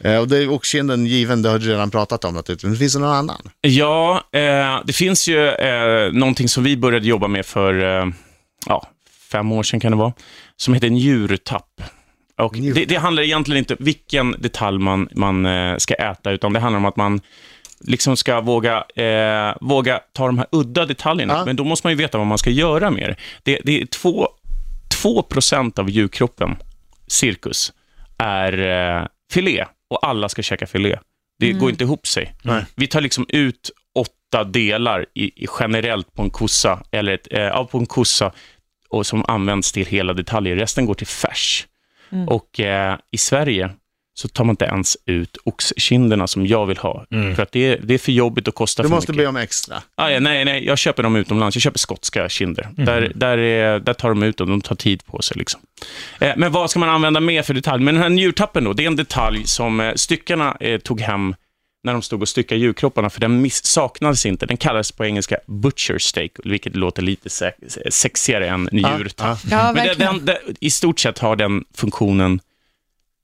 Eh, 0.00 0.18
och 0.18 0.28
det 0.28 0.38
är 0.38 0.50
oxkinden 0.50 1.06
given, 1.06 1.42
det 1.42 1.48
har 1.48 1.58
du 1.58 1.68
redan 1.68 1.90
pratat 1.90 2.24
om 2.24 2.34
naturligtvis. 2.34 2.68
Men 2.68 2.76
finns 2.76 2.92
det 2.92 2.98
någon 2.98 3.16
annan? 3.16 3.50
Ja, 3.60 4.28
eh, 4.32 4.80
det 4.84 4.92
finns 4.92 5.28
ju 5.28 5.48
eh, 5.48 6.12
någonting 6.12 6.48
som 6.48 6.64
vi 6.64 6.76
började 6.76 7.06
jobba 7.06 7.28
med 7.28 7.46
för 7.46 8.00
eh, 8.00 8.06
ja, 8.66 8.88
fem 9.32 9.52
år 9.52 9.62
sedan 9.62 9.80
kan 9.80 9.92
det 9.92 9.98
vara, 9.98 10.12
som 10.56 10.74
heter 10.74 10.90
njurtapp. 10.90 11.82
Och 12.44 12.56
det, 12.56 12.84
det 12.84 12.96
handlar 12.96 13.22
egentligen 13.22 13.58
inte 13.58 13.74
om 13.74 13.84
vilken 13.84 14.36
detalj 14.38 14.78
man, 14.78 15.08
man 15.14 15.46
eh, 15.46 15.76
ska 15.76 15.94
äta, 15.94 16.30
utan 16.30 16.52
det 16.52 16.60
handlar 16.60 16.78
om 16.78 16.84
att 16.84 16.96
man 16.96 17.20
liksom 17.80 18.16
ska 18.16 18.40
våga, 18.40 18.84
eh, 18.94 19.56
våga 19.60 20.00
ta 20.12 20.26
de 20.26 20.38
här 20.38 20.46
udda 20.52 20.86
detaljerna. 20.86 21.34
Ja. 21.34 21.44
Men 21.44 21.56
då 21.56 21.64
måste 21.64 21.86
man 21.86 21.92
ju 21.92 21.96
veta 21.96 22.18
vad 22.18 22.26
man 22.26 22.38
ska 22.38 22.50
göra 22.50 22.90
med 22.90 23.08
det. 23.08 23.16
Det, 23.42 23.60
det 23.64 23.82
är 23.82 23.86
två, 23.86 24.28
2 25.02 25.24
av 25.76 25.90
djurkroppen, 25.90 26.56
cirkus, 27.06 27.72
är 28.18 28.58
eh, 28.98 29.06
filé 29.32 29.64
och 29.90 30.06
alla 30.06 30.28
ska 30.28 30.42
käka 30.42 30.66
filé. 30.66 30.98
Det 31.38 31.52
går 31.52 31.70
inte 31.70 31.84
ihop 31.84 32.06
sig. 32.06 32.34
Nej. 32.42 32.64
Vi 32.74 32.86
tar 32.86 33.00
liksom 33.00 33.26
ut 33.28 33.70
åtta 33.94 34.44
delar 34.44 35.06
i, 35.14 35.44
i 35.44 35.46
generellt 35.60 36.14
på 36.14 36.22
en 36.22 36.30
kossa, 36.30 36.82
eller 36.90 37.14
ett, 37.14 37.26
eh, 37.30 37.64
på 37.64 37.78
en 37.78 37.86
kossa 37.86 38.32
och 38.88 39.06
som 39.06 39.24
används 39.28 39.72
till 39.72 39.86
hela 39.86 40.12
detaljer. 40.12 40.56
Resten 40.56 40.86
går 40.86 40.94
till 40.94 41.06
färs. 41.06 41.66
Och 42.28 42.60
eh, 42.60 42.96
i 43.10 43.18
Sverige 43.18 43.70
så 44.14 44.28
tar 44.28 44.44
man 44.44 44.52
inte 44.52 44.64
ens 44.64 44.96
ut 45.06 45.36
oxkinderna 45.44 46.26
som 46.26 46.46
jag 46.46 46.66
vill 46.66 46.78
ha. 46.78 47.04
För 47.36 47.42
att 47.42 47.52
det 47.52 47.60
är, 47.66 47.80
det 47.82 47.94
är 47.94 47.98
för 47.98 48.12
jobbigt 48.12 48.48
och 48.48 48.54
kostar 48.54 48.82
Du 48.82 48.88
för 48.88 48.96
måste 48.96 49.12
mycket. 49.12 49.24
be 49.24 49.28
om 49.28 49.36
extra. 49.36 49.82
Ah, 49.94 50.10
ja, 50.10 50.20
nej, 50.20 50.44
nej, 50.44 50.64
jag 50.66 50.78
köper 50.78 51.02
dem 51.02 51.16
utomlands. 51.16 51.56
Jag 51.56 51.62
köper 51.62 51.78
skotska 51.78 52.28
kinder. 52.28 52.68
Där, 52.72 53.12
där, 53.14 53.38
är, 53.38 53.78
där 53.78 53.94
tar 53.94 54.08
de 54.08 54.22
ut 54.22 54.36
dem, 54.36 54.48
de 54.50 54.60
tar 54.60 54.74
tid 54.76 55.04
på 55.06 55.22
sig. 55.22 55.36
Liksom. 55.38 55.60
Eh, 56.20 56.32
men 56.36 56.52
vad 56.52 56.70
ska 56.70 56.80
man 56.80 56.88
använda 56.88 57.20
mer 57.20 57.42
för 57.42 57.54
detalj? 57.54 57.84
Men 57.84 57.94
den 57.94 58.02
här 58.02 58.10
njurtappen 58.10 58.64
då, 58.64 58.72
det 58.72 58.82
är 58.82 58.86
en 58.86 58.96
detalj 58.96 59.46
som 59.46 59.80
eh, 59.80 59.94
styckarna 59.94 60.56
eh, 60.60 60.78
tog 60.78 61.00
hem 61.00 61.34
när 61.84 61.92
de 61.92 62.02
stod 62.02 62.22
och 62.22 62.28
styckade 62.28 62.60
djurkropparna, 62.60 63.10
för 63.10 63.20
den 63.20 63.42
miss- 63.42 63.64
saknades 63.64 64.26
inte. 64.26 64.46
Den 64.46 64.56
kallades 64.56 64.92
på 64.92 65.04
engelska 65.04 65.36
butcher 65.46 65.98
steak, 65.98 66.30
vilket 66.44 66.76
låter 66.76 67.02
lite 67.02 67.30
se- 67.30 67.52
sexigare 67.90 68.48
än. 68.48 68.68
Ja, 68.72 69.38
Ja, 69.50 69.72
Men 69.74 69.86
det, 69.86 69.94
den, 69.94 70.24
den, 70.24 70.36
i 70.60 70.70
stort 70.70 71.00
sett 71.00 71.18
har 71.18 71.36
den 71.36 71.64
funktionen, 71.74 72.40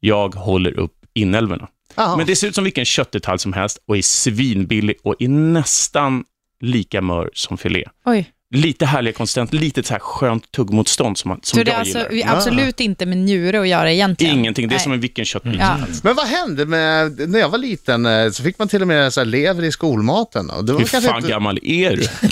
jag 0.01 0.35
håller 0.35 0.79
upp 0.79 0.94
inälvorna. 1.14 1.68
Men 2.16 2.27
det 2.27 2.37
ser 2.37 2.49
ut 2.49 2.55
som 2.55 2.64
vilken 2.64 2.85
köttdetalj 2.85 3.38
som 3.38 3.53
helst 3.53 3.79
och 3.87 3.97
är 3.97 4.03
svinbillig 4.03 4.97
och 5.03 5.14
är 5.18 5.29
nästan 5.29 6.25
lika 6.61 7.01
mör 7.03 7.31
som 7.35 7.59
filé. 7.59 7.85
Oj. 8.05 8.31
Lite 8.55 8.87
härligare 8.87 9.15
konsistent, 9.17 9.53
lite 9.53 9.83
så 9.83 9.93
här 9.95 10.01
skönt 10.01 10.53
tuggmotstånd 10.53 11.19
som, 11.19 11.29
man- 11.29 11.41
som 11.43 11.59
Så 11.59 11.65
det 11.65 11.71
jag 11.71 11.75
är 11.77 11.81
alltså 11.81 11.99
gillar. 11.99 12.11
vi- 12.11 12.25
absolut 12.25 12.81
inte 12.81 13.07
med 13.07 13.19
njure 13.19 13.61
att 13.61 13.69
göra 13.69 13.93
egentligen? 13.93 14.39
Ingenting, 14.39 14.69
det 14.69 14.73
är 14.73 14.77
Nej. 14.77 14.83
som 14.85 14.93
en 14.93 15.01
vilken 15.01 15.25
köttbit 15.25 15.57
Ja. 15.59 15.67
som 15.75 15.83
helst. 15.83 16.05
Men 16.05 16.15
vad 16.17 16.27
hände 16.27 16.67
med, 16.67 17.29
när 17.29 17.39
jag 17.39 17.49
var 17.49 17.59
liten 17.59 18.07
eh, 18.07 18.31
så 18.31 18.43
fick 18.43 18.59
man 18.59 18.69
till 18.69 18.83
och 18.83 18.89
med 18.89 19.13
så 19.13 19.21
här 19.21 19.25
lever 19.25 19.63
i 19.65 19.73
skolmaten. 19.73 20.51
Och 20.51 20.65
det 20.65 20.73
var 20.73 20.81
Hur 20.81 20.87
kanske 20.87 21.09
fan 21.11 21.19
inte, 21.19 21.29
gammal 21.31 21.59
är 21.63 21.97
du? 21.97 22.03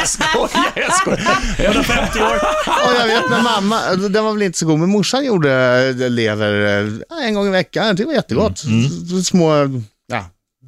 jag 0.00 0.08
skojar, 0.08 0.72
jag 0.74 0.94
skojar. 0.94 1.20
150 1.58 2.18
år. 2.18 2.34
och 2.66 3.00
jag 3.00 3.06
vet 3.06 3.30
när 3.30 3.42
mamma, 3.42 3.94
den 4.08 4.24
var 4.24 4.32
väl 4.32 4.42
inte 4.42 4.58
så 4.58 4.66
god, 4.66 4.78
men 4.78 4.88
morsan 4.90 5.24
gjorde 5.24 5.52
eh, 6.00 6.10
lever 6.10 6.82
eh, 7.20 7.26
en 7.26 7.34
gång 7.34 7.46
i 7.46 7.50
veckan. 7.50 7.96
Det 7.96 8.04
var 8.04 8.12
jättegott. 8.12 8.52
S- 9.18 9.26
Små, 9.26 9.52
ja, 10.12 10.24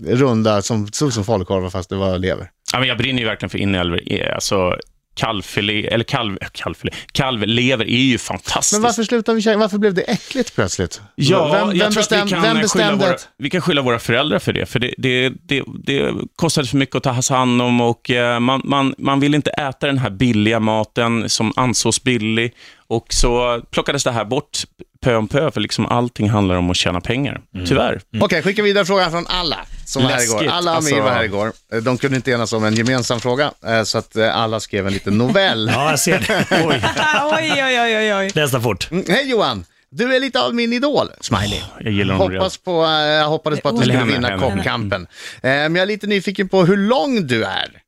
runda, 0.06 0.62
som 0.62 0.88
såg 0.92 1.12
som 1.12 1.24
falukorvar 1.24 1.70
fast 1.70 1.90
det 1.90 1.96
var 1.96 2.18
lever. 2.18 2.50
Ja, 2.72 2.78
men 2.78 2.88
jag 2.88 2.98
brinner 2.98 3.20
ju 3.20 3.26
verkligen 3.28 3.50
för 3.50 3.58
inälvor. 3.58 4.00
Eh, 4.06 4.34
Alltså, 4.34 4.76
kalvfilé, 5.18 5.86
eller 5.86 6.04
kalv, 6.04 6.38
kalvfilé, 6.52 6.92
kalvlever 7.12 7.84
är 7.84 8.02
ju 8.02 8.18
fantastiskt. 8.18 8.72
Men 8.72 8.82
varför 8.82 9.02
slutade 9.02 9.36
vi 9.36 9.42
käka? 9.42 9.58
Varför 9.58 9.78
blev 9.78 9.94
det 9.94 10.02
äckligt 10.02 10.54
plötsligt? 10.54 11.00
Ja, 11.14 11.52
vem, 11.52 11.68
vem, 11.68 11.76
jag 11.76 11.92
tror 11.92 12.00
bestäm, 12.00 12.20
att 12.20 12.26
vi 12.26 12.30
kan, 12.30 12.42
vem 12.42 12.56
bestämde 12.60 13.06
våra, 13.06 13.16
vi 13.38 13.50
kan 13.50 13.60
skylla 13.60 13.82
våra 13.82 13.98
föräldrar 13.98 14.38
för 14.38 14.52
det. 14.52 14.66
För 14.66 14.78
det, 14.78 14.94
det, 14.98 15.28
det, 15.28 15.62
det 15.84 16.12
kostade 16.36 16.66
för 16.66 16.76
mycket 16.76 16.96
att 16.96 17.02
ta 17.02 17.34
hand 17.34 17.62
om 17.62 17.80
och 17.80 18.10
eh, 18.10 18.40
man, 18.40 18.60
man, 18.64 18.94
man 18.98 19.20
ville 19.20 19.36
inte 19.36 19.50
äta 19.50 19.86
den 19.86 19.98
här 19.98 20.10
billiga 20.10 20.60
maten 20.60 21.28
som 21.28 21.52
ansågs 21.56 22.02
billig. 22.02 22.52
Och 22.90 23.06
så 23.12 23.62
plockades 23.70 24.04
det 24.04 24.10
här 24.10 24.24
bort 24.24 24.58
pö 25.00 25.16
om 25.16 25.28
pö, 25.28 25.50
för 25.50 25.60
liksom 25.60 25.86
allting 25.86 26.30
handlar 26.30 26.54
om 26.54 26.70
att 26.70 26.76
tjäna 26.76 27.00
pengar. 27.00 27.40
Tyvärr. 27.66 28.00
Okej, 28.20 28.42
skicka 28.42 28.62
vidare 28.62 28.84
frågan 28.84 29.10
från 29.10 29.26
alla 29.26 29.56
som 29.84 30.02
var 30.02 30.10
här 30.10 30.16
Läskigt, 30.18 30.40
igår. 30.42 30.52
Alla 30.52 30.70
alltså. 30.70 31.00
Var 31.00 31.10
här 31.10 31.24
igår. 31.24 31.52
De 31.82 31.98
kunde 31.98 32.16
inte 32.16 32.30
enas 32.30 32.52
om 32.52 32.64
en 32.64 32.74
gemensam 32.74 33.20
fråga, 33.20 33.52
eh, 33.66 33.82
så 33.82 33.98
att 33.98 34.16
eh, 34.16 34.36
alla 34.36 34.60
skrev 34.60 34.86
en 34.86 34.92
liten 34.92 35.18
novell. 35.18 35.70
Ja, 35.74 35.90
jag 35.90 36.00
ser 36.00 36.18
det. 36.18 36.46
Oj, 36.66 37.52
oj, 37.64 37.80
oj, 37.80 37.96
oj, 37.96 38.14
oj, 38.14 38.32
nästan 38.34 38.62
fort. 38.62 38.90
Mm, 38.90 39.04
Hej 39.08 39.30
Johan! 39.30 39.64
Du 39.90 40.16
är 40.16 40.20
lite 40.20 40.40
av 40.40 40.54
min 40.54 40.72
idol, 40.72 41.08
Smiley. 41.20 41.60
Jag 41.80 41.92
gillar 41.92 42.14
honom. 42.14 42.36
Hoppas 42.36 42.58
på, 42.58 42.84
eh, 42.84 42.90
jag 42.90 43.28
hoppades 43.28 43.60
på 43.60 43.68
att 43.68 43.76
du 43.76 43.82
skulle 43.82 44.04
vinna 44.04 44.38
kockkampen. 44.38 45.06
Men 45.42 45.74
jag 45.74 45.82
är 45.82 45.86
lite 45.86 46.06
nyfiken 46.06 46.48
på 46.48 46.64
hur 46.64 46.76
lång 46.76 47.26
du 47.26 47.44
är. 47.44 47.82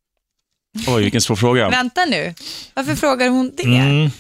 Oj, 0.89 1.03
vilken 1.03 1.21
svår 1.21 1.37
fråga. 1.37 1.71
Vänta 1.71 2.05
nu, 2.05 2.35
varför 2.75 2.95
frågar 2.95 3.29
hon 3.29 3.53
det? 3.57 3.63
Mm. 3.63 4.11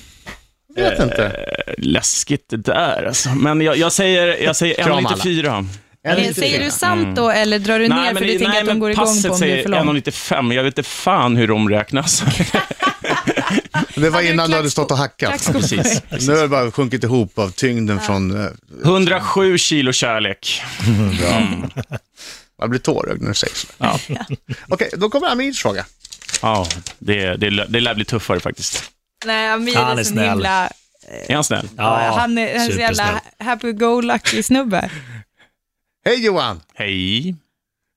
Jag 0.75 0.91
vet 0.91 1.01
inte. 1.01 1.27
Eh, 1.27 1.75
Läskigt 1.79 2.45
det 2.49 2.57
där 2.57 3.05
alltså. 3.07 3.29
Men 3.29 3.61
jag, 3.61 3.77
jag 3.77 3.93
säger, 3.93 4.43
jag 4.45 4.57
säger 4.57 4.75
Kram 4.75 5.07
alla. 5.07 5.17
1,94. 5.17 5.57
En 5.57 5.69
Eh, 6.03 6.19
lite 6.19 6.35
Säger 6.35 6.65
du 6.65 6.71
sant 6.71 7.17
då 7.17 7.31
eller 7.31 7.59
drar 7.59 7.79
du 7.79 7.89
ner 7.89 8.15
för 8.15 8.25
du 8.25 8.39
tänker 8.39 8.61
att 8.61 8.67
de 8.67 8.79
går 8.79 8.91
igång 8.91 9.05
passet 9.05 9.27
på 9.27 9.35
om 9.35 9.41
du 9.41 9.47
är 9.47 9.51
säger 9.51 9.63
för 9.63 9.71
lång? 9.71 9.97
1,95. 9.97 10.55
Jag 10.55 10.63
vet 10.65 10.79
inte 10.79 10.89
fan 10.89 11.37
hur 11.37 11.49
de 11.49 11.69
räknas. 11.69 12.23
Det 13.95 14.11
var 14.11 14.21
innan 14.21 14.51
du 14.51 14.57
hade 14.57 14.71
stått 14.71 14.91
och 14.91 14.97
hackat. 14.97 15.47
på 15.47 15.53
Precis. 15.53 16.03
Nu 16.29 16.35
har 16.35 16.43
det 16.43 16.49
bara 16.49 16.71
sjunkit 16.71 17.05
ihop 17.05 17.39
av 17.39 17.51
tyngden 17.51 18.01
från... 18.01 18.41
eh, 18.45 18.51
107 18.85 19.59
kilo 19.59 19.93
kärlek. 19.93 20.63
Jag 22.61 22.71
blir 22.71 22.81
tårögd 22.81 23.23
när 23.23 23.29
du 23.29 23.35
säger 23.35 23.55
så. 23.55 23.67
Ja, 23.79 23.99
Okej, 24.69 24.91
då 24.93 25.11
kommer 25.11 25.29
Amirs 25.29 25.63
fråga. 25.63 25.85
ja 26.43 26.67
det, 26.99 27.37
det, 27.37 27.67
det 27.69 27.81
lär 27.81 27.95
bli 27.95 28.05
tuffare 28.05 28.41
faktiskt. 28.41 28.85
Nej, 29.25 29.51
Amir 29.51 29.75
Han 29.75 29.97
är 29.97 30.01
är 30.01 30.05
så 30.05 30.11
snäll. 30.11 30.29
himla... 30.31 30.71
Är 31.27 31.35
han 31.35 31.45
snäll? 31.45 31.69
Ja, 31.77 32.13
han 32.19 32.39
är, 32.39 32.59
han 32.59 32.67
är 32.69 32.73
så 32.73 32.79
jävla 32.79 33.21
happy-go-lucky-snubbe. 33.39 34.91
Hej 36.05 36.25
Johan! 36.25 36.61
Hej. 36.75 37.35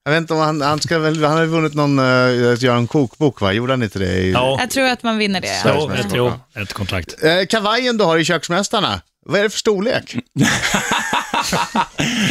Jag 0.06 0.12
vet 0.12 0.18
inte 0.22 0.34
om 0.34 0.40
han, 0.40 0.62
han 0.62 0.80
ska 0.82 1.00
väl, 1.00 1.24
han 1.24 1.38
har 1.38 1.46
vunnit 1.46 1.74
någon, 1.74 2.00
uh, 2.00 2.54
att 2.54 2.62
göra 2.62 2.78
en 2.78 2.88
kokbok 2.88 3.42
va? 3.42 3.54
Gjorde 3.54 3.74
han 3.74 3.84
inte 3.84 4.00
det? 4.00 4.06
I, 4.18 4.32
Ja, 4.32 4.58
Jag 4.60 4.70
tror 4.70 4.86
att 4.86 5.04
man 5.04 5.18
vinner 5.18 5.42
det. 5.42 5.62
Jo, 6.16 6.32
ett, 6.56 6.58
ett 6.62 6.74
kontrakt. 6.74 7.24
Eh, 7.24 7.46
kavajen 7.50 7.98
du 7.98 8.04
har 8.04 8.18
i 8.18 8.26
Köksmästarna, 8.26 9.02
vad 9.26 9.40
är 9.40 9.44
det 9.44 9.50
för 9.50 9.60
storlek? 9.60 10.16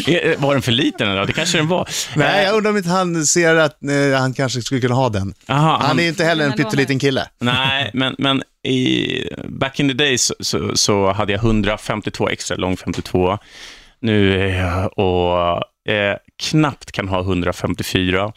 Eh, 0.07 0.39
Var 0.41 0.53
den 0.53 0.63
för 0.63 0.73
liten 0.73 1.09
eller? 1.09 1.27
Det 1.27 1.33
kanske 1.33 1.59
den 1.59 1.69
var. 1.69 1.89
Nej, 2.17 2.45
jag 2.45 2.55
undrar 2.57 2.71
om 2.71 2.77
inte 2.77 2.89
han 2.89 3.27
ser 3.27 3.57
att 3.57 3.83
eh, 3.85 4.19
han 4.21 4.35
kanske 4.35 4.63
skulle 4.63 4.81
kunna 4.81 4.95
ha 4.95 5.09
den. 5.09 5.35
Aha, 5.49 5.81
Han 5.83 5.99
är 5.99 6.03
ju 6.03 6.09
inte 6.09 6.25
heller 6.25 6.45
en 6.45 6.51
Han 6.51 6.59
pytteliten 6.59 6.99
kille. 6.99 7.29
Nej, 7.39 7.91
men, 7.95 8.15
men 8.19 8.43
i, 8.65 9.29
back 9.49 9.81
in 9.81 9.89
the 9.89 9.95
days 9.95 10.23
så, 10.27 10.35
så, 10.41 10.77
så 10.77 11.13
hade 11.13 11.33
jag 11.33 11.39
152 11.45 12.29
extra, 12.29 12.57
lång 12.57 12.77
52. 12.77 13.39
Nu 14.01 14.41
är 14.51 14.61
jag 14.61 14.99
och 14.99 15.63
eh, 15.93 16.17
knappt 16.43 16.93
kan 16.93 17.09
ha 17.09 17.21
154, 17.21 18.33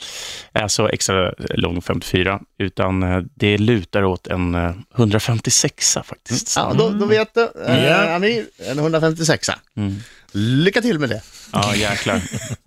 alltså 0.53 0.89
extra 0.89 1.33
lång 1.37 1.81
54, 1.81 2.39
utan 2.59 3.03
eh, 3.03 3.21
det 3.35 3.57
lutar 3.57 4.03
åt 4.03 4.27
en 4.27 4.55
eh, 4.55 4.71
156 4.97 5.97
faktiskt. 6.05 6.53
Ja, 6.55 6.73
då, 6.77 6.89
då 6.89 7.05
vet 7.05 7.33
du. 7.33 7.51
Eh, 7.67 7.85
Ja. 7.85 8.15
Amir, 8.15 8.45
en 8.71 8.79
156 8.79 9.49
Mm. 9.77 9.95
Lycka 10.37 10.81
till 10.81 10.99
med 10.99 11.09
det. 11.09 11.21
Ja, 11.53 11.75
jäklar. 11.75 12.21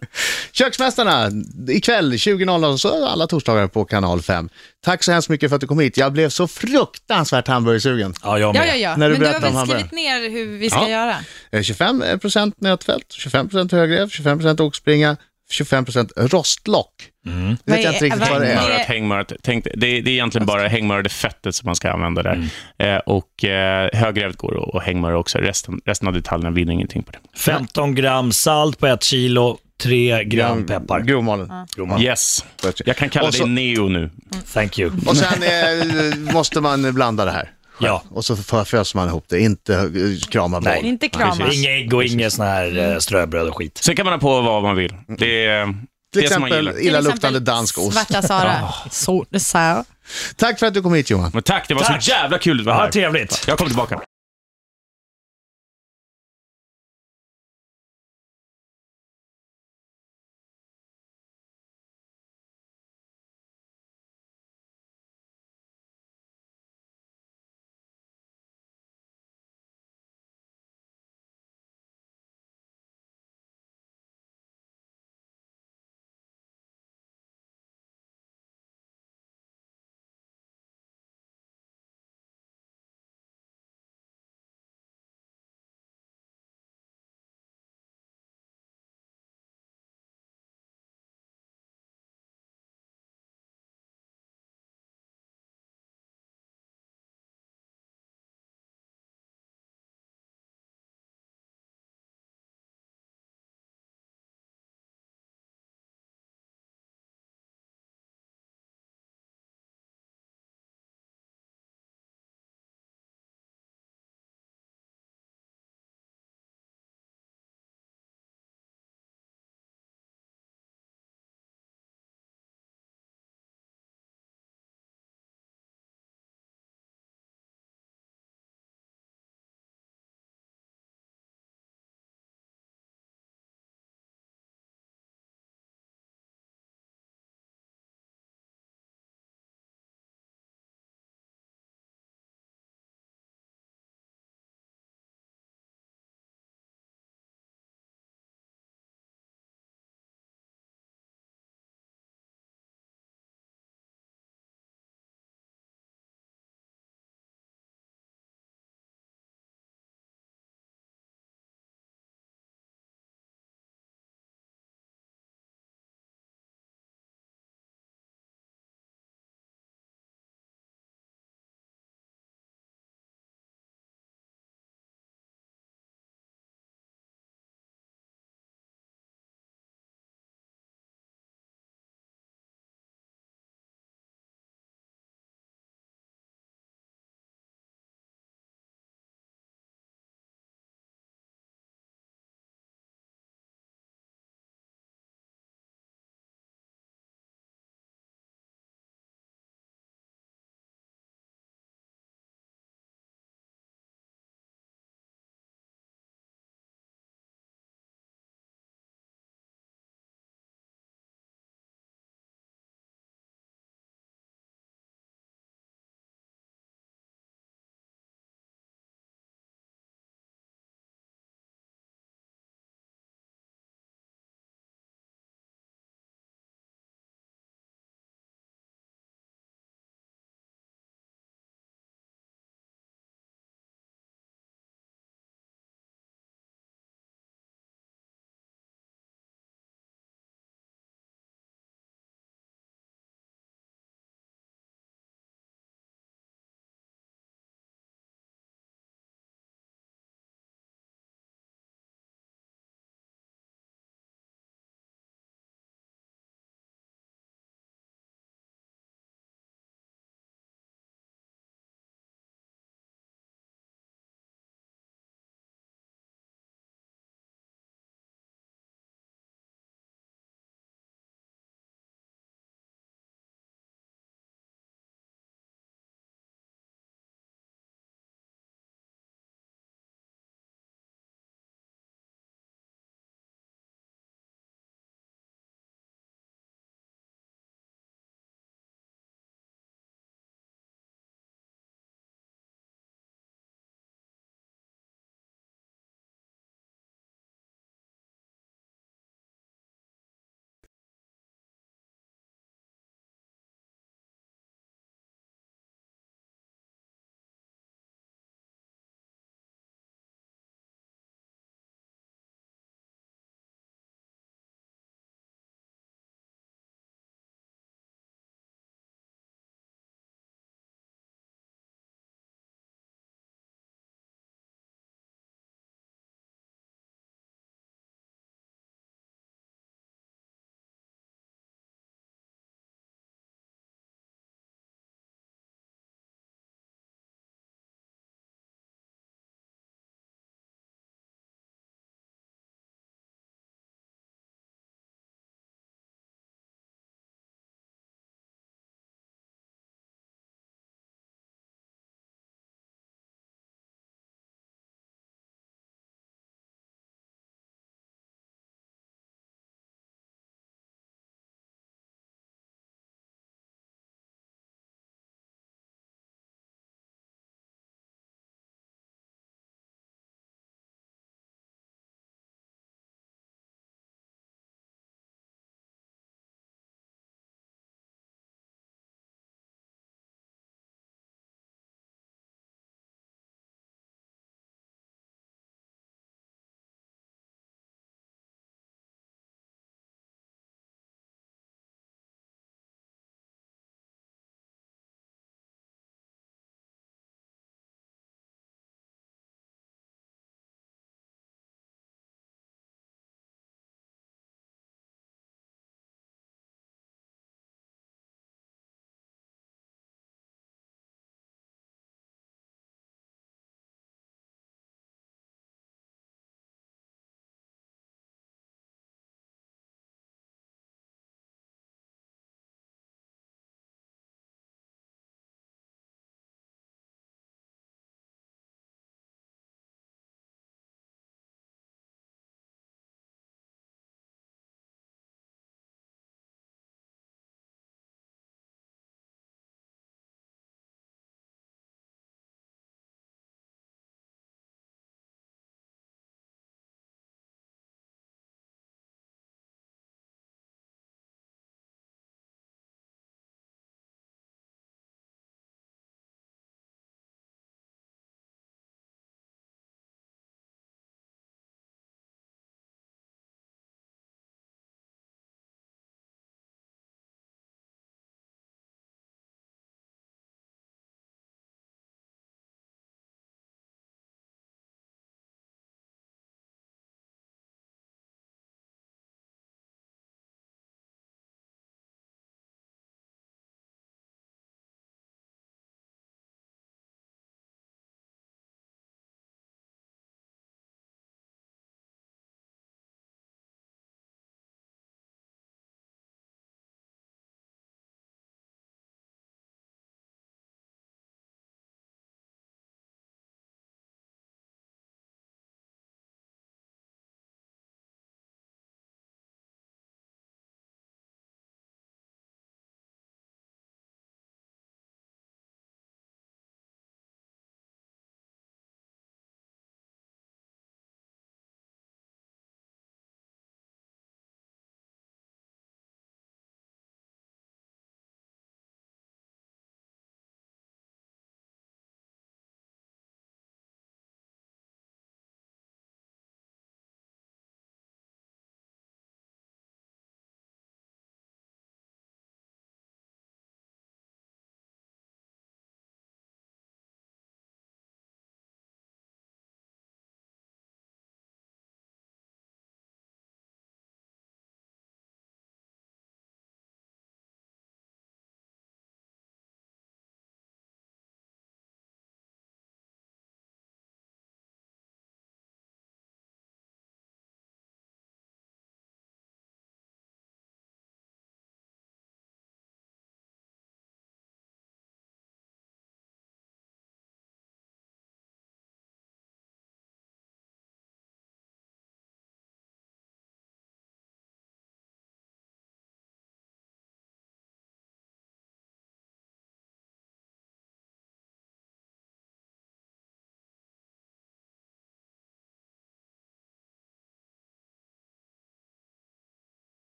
Köksmästarna, 0.52 1.30
ikväll 1.68 2.12
20.00 2.12 2.76
så 2.76 3.02
är 3.02 3.06
alla 3.06 3.26
torsdagar 3.26 3.66
på 3.68 3.84
kanal 3.84 4.22
5. 4.22 4.48
Tack 4.84 5.02
så 5.04 5.12
hemskt 5.12 5.28
mycket 5.28 5.48
för 5.50 5.54
att 5.54 5.60
du 5.60 5.66
kom 5.66 5.78
hit. 5.80 5.96
Jag 5.96 6.12
blev 6.12 6.28
så 6.28 6.48
fruktansvärt 6.48 7.48
hamburgersugen. 7.48 8.14
Ja, 8.22 8.38
jag 8.38 8.56
Ja, 8.56 8.60
med. 8.60 8.68
ja, 8.68 8.74
ja. 8.74 8.96
När 8.96 9.08
du 9.10 9.18
Men 9.18 9.20
du 9.40 9.48
har 9.48 9.66
väl 9.66 9.66
skrivit 9.68 9.92
ner 9.92 10.30
hur 10.30 10.58
vi 10.58 10.70
ska 10.70 10.80
Ja. 10.80 10.88
göra? 10.90 11.16
Eh, 11.52 11.60
25% 11.62 12.52
nötfält, 12.60 13.06
25% 13.18 13.72
högrev, 13.72 14.08
25% 14.08 14.60
oxbringa, 14.60 15.16
25% 15.50 16.10
rostlock. 16.16 16.92
Mm. 17.26 17.56
Det 17.64 17.72
vet 17.72 17.84
jag 17.84 17.92
inte 17.94 18.04
är- 18.06 18.10
riktigt 18.10 18.30
vad 18.30 18.40
det 18.40 18.52
är- 18.52 18.70
är. 18.70 18.78
Hängmörat. 18.78 19.32
Tänk, 19.42 19.64
det, 19.64 19.70
det 19.76 19.86
är 19.96 20.08
egentligen 20.08 20.46
bara 20.46 20.68
hängmörade 20.68 21.08
fettet 21.08 21.54
som 21.54 21.66
man 21.66 21.76
ska 21.76 21.90
använda 21.90 22.22
där. 22.22 22.48
Eh, 22.78 22.96
och 22.96 23.44
eh, 23.44 23.90
högrevet 23.92 24.36
går 24.36 24.76
att 24.76 24.82
hängmöra 24.84 25.18
också. 25.18 25.38
Resten, 25.38 25.80
resten 25.84 26.08
av 26.08 26.14
detaljerna 26.14 26.50
vinner 26.50 26.72
ingenting 26.72 27.02
på 27.02 27.12
det. 27.12 27.18
15 27.38 27.94
gram 27.94 28.32
salt 28.32 28.78
på 28.78 28.86
ett 28.86 29.02
kilo, 29.02 29.58
3 29.82 30.24
gram 30.24 30.66
peppar. 30.66 31.00
Grovmalen. 31.00 31.50
Grovmal. 31.76 32.02
Yes. 32.02 32.44
Jag 32.84 32.96
kan 32.96 33.08
kalla 33.08 33.32
så- 33.32 33.44
dig 33.44 33.52
Neo 33.74 33.88
nu. 33.88 34.10
Thank 34.52 34.78
you. 34.78 34.90
Och 35.06 35.16
sen 35.16 35.42
eh, 35.42 36.16
måste 36.34 36.60
man 36.60 36.94
blanda 36.94 37.24
det 37.24 37.30
här. 37.30 37.50
Ja. 37.80 38.02
Och 38.10 38.24
så 38.24 38.36
föser 38.36 38.96
man 38.96 39.08
ihop 39.08 39.24
det, 39.28 39.40
inte 39.40 39.74
eh, 39.74 40.28
krama 40.30 40.60
boll. 40.60 40.64
Nej. 40.70 40.86
Inte 40.86 41.08
kramas. 41.08 41.54
Inget 41.54 41.68
ägg 41.70 41.94
och 41.94 42.04
inget 42.04 42.32
sån 42.32 42.46
här 42.46 42.78
eh, 42.92 42.98
ströbröd 42.98 43.48
och 43.48 43.56
skit. 43.56 43.78
Sen 43.82 43.96
kan 43.96 44.04
man 44.04 44.12
ha 44.12 44.20
på 44.20 44.40
vad 44.40 44.62
man 44.62 44.76
vill. 44.76 44.94
Det 45.18 45.46
är 45.46 45.64
Till 46.12 46.22
det 46.22 46.28
som 46.28 46.40
man 46.40 46.50
exempel 46.52 46.78
illaluktande 46.80 47.40
dansk 47.40 47.78
ost. 47.78 47.92
Svarta 47.92 48.22
Sara. 48.22 48.68
Jag. 48.90 49.84
Tack 50.36 50.58
för 50.58 50.66
att 50.66 50.74
du 50.74 50.82
kom 50.82 50.94
hit 50.94 51.10
Johan. 51.10 51.30
Men 51.34 51.42
tack, 51.42 51.68
det 51.68 51.74
var 51.74 51.82
Tack. 51.82 52.02
så 52.02 52.10
jävla 52.10 52.38
kul 52.38 52.60
att 52.60 52.66
vara 52.66 52.76
Ja, 52.76 52.82
här. 52.82 52.90
trevligt. 52.90 53.44
Jag 53.46 53.58
kommer 53.58 53.68
tillbaka. 53.68 54.00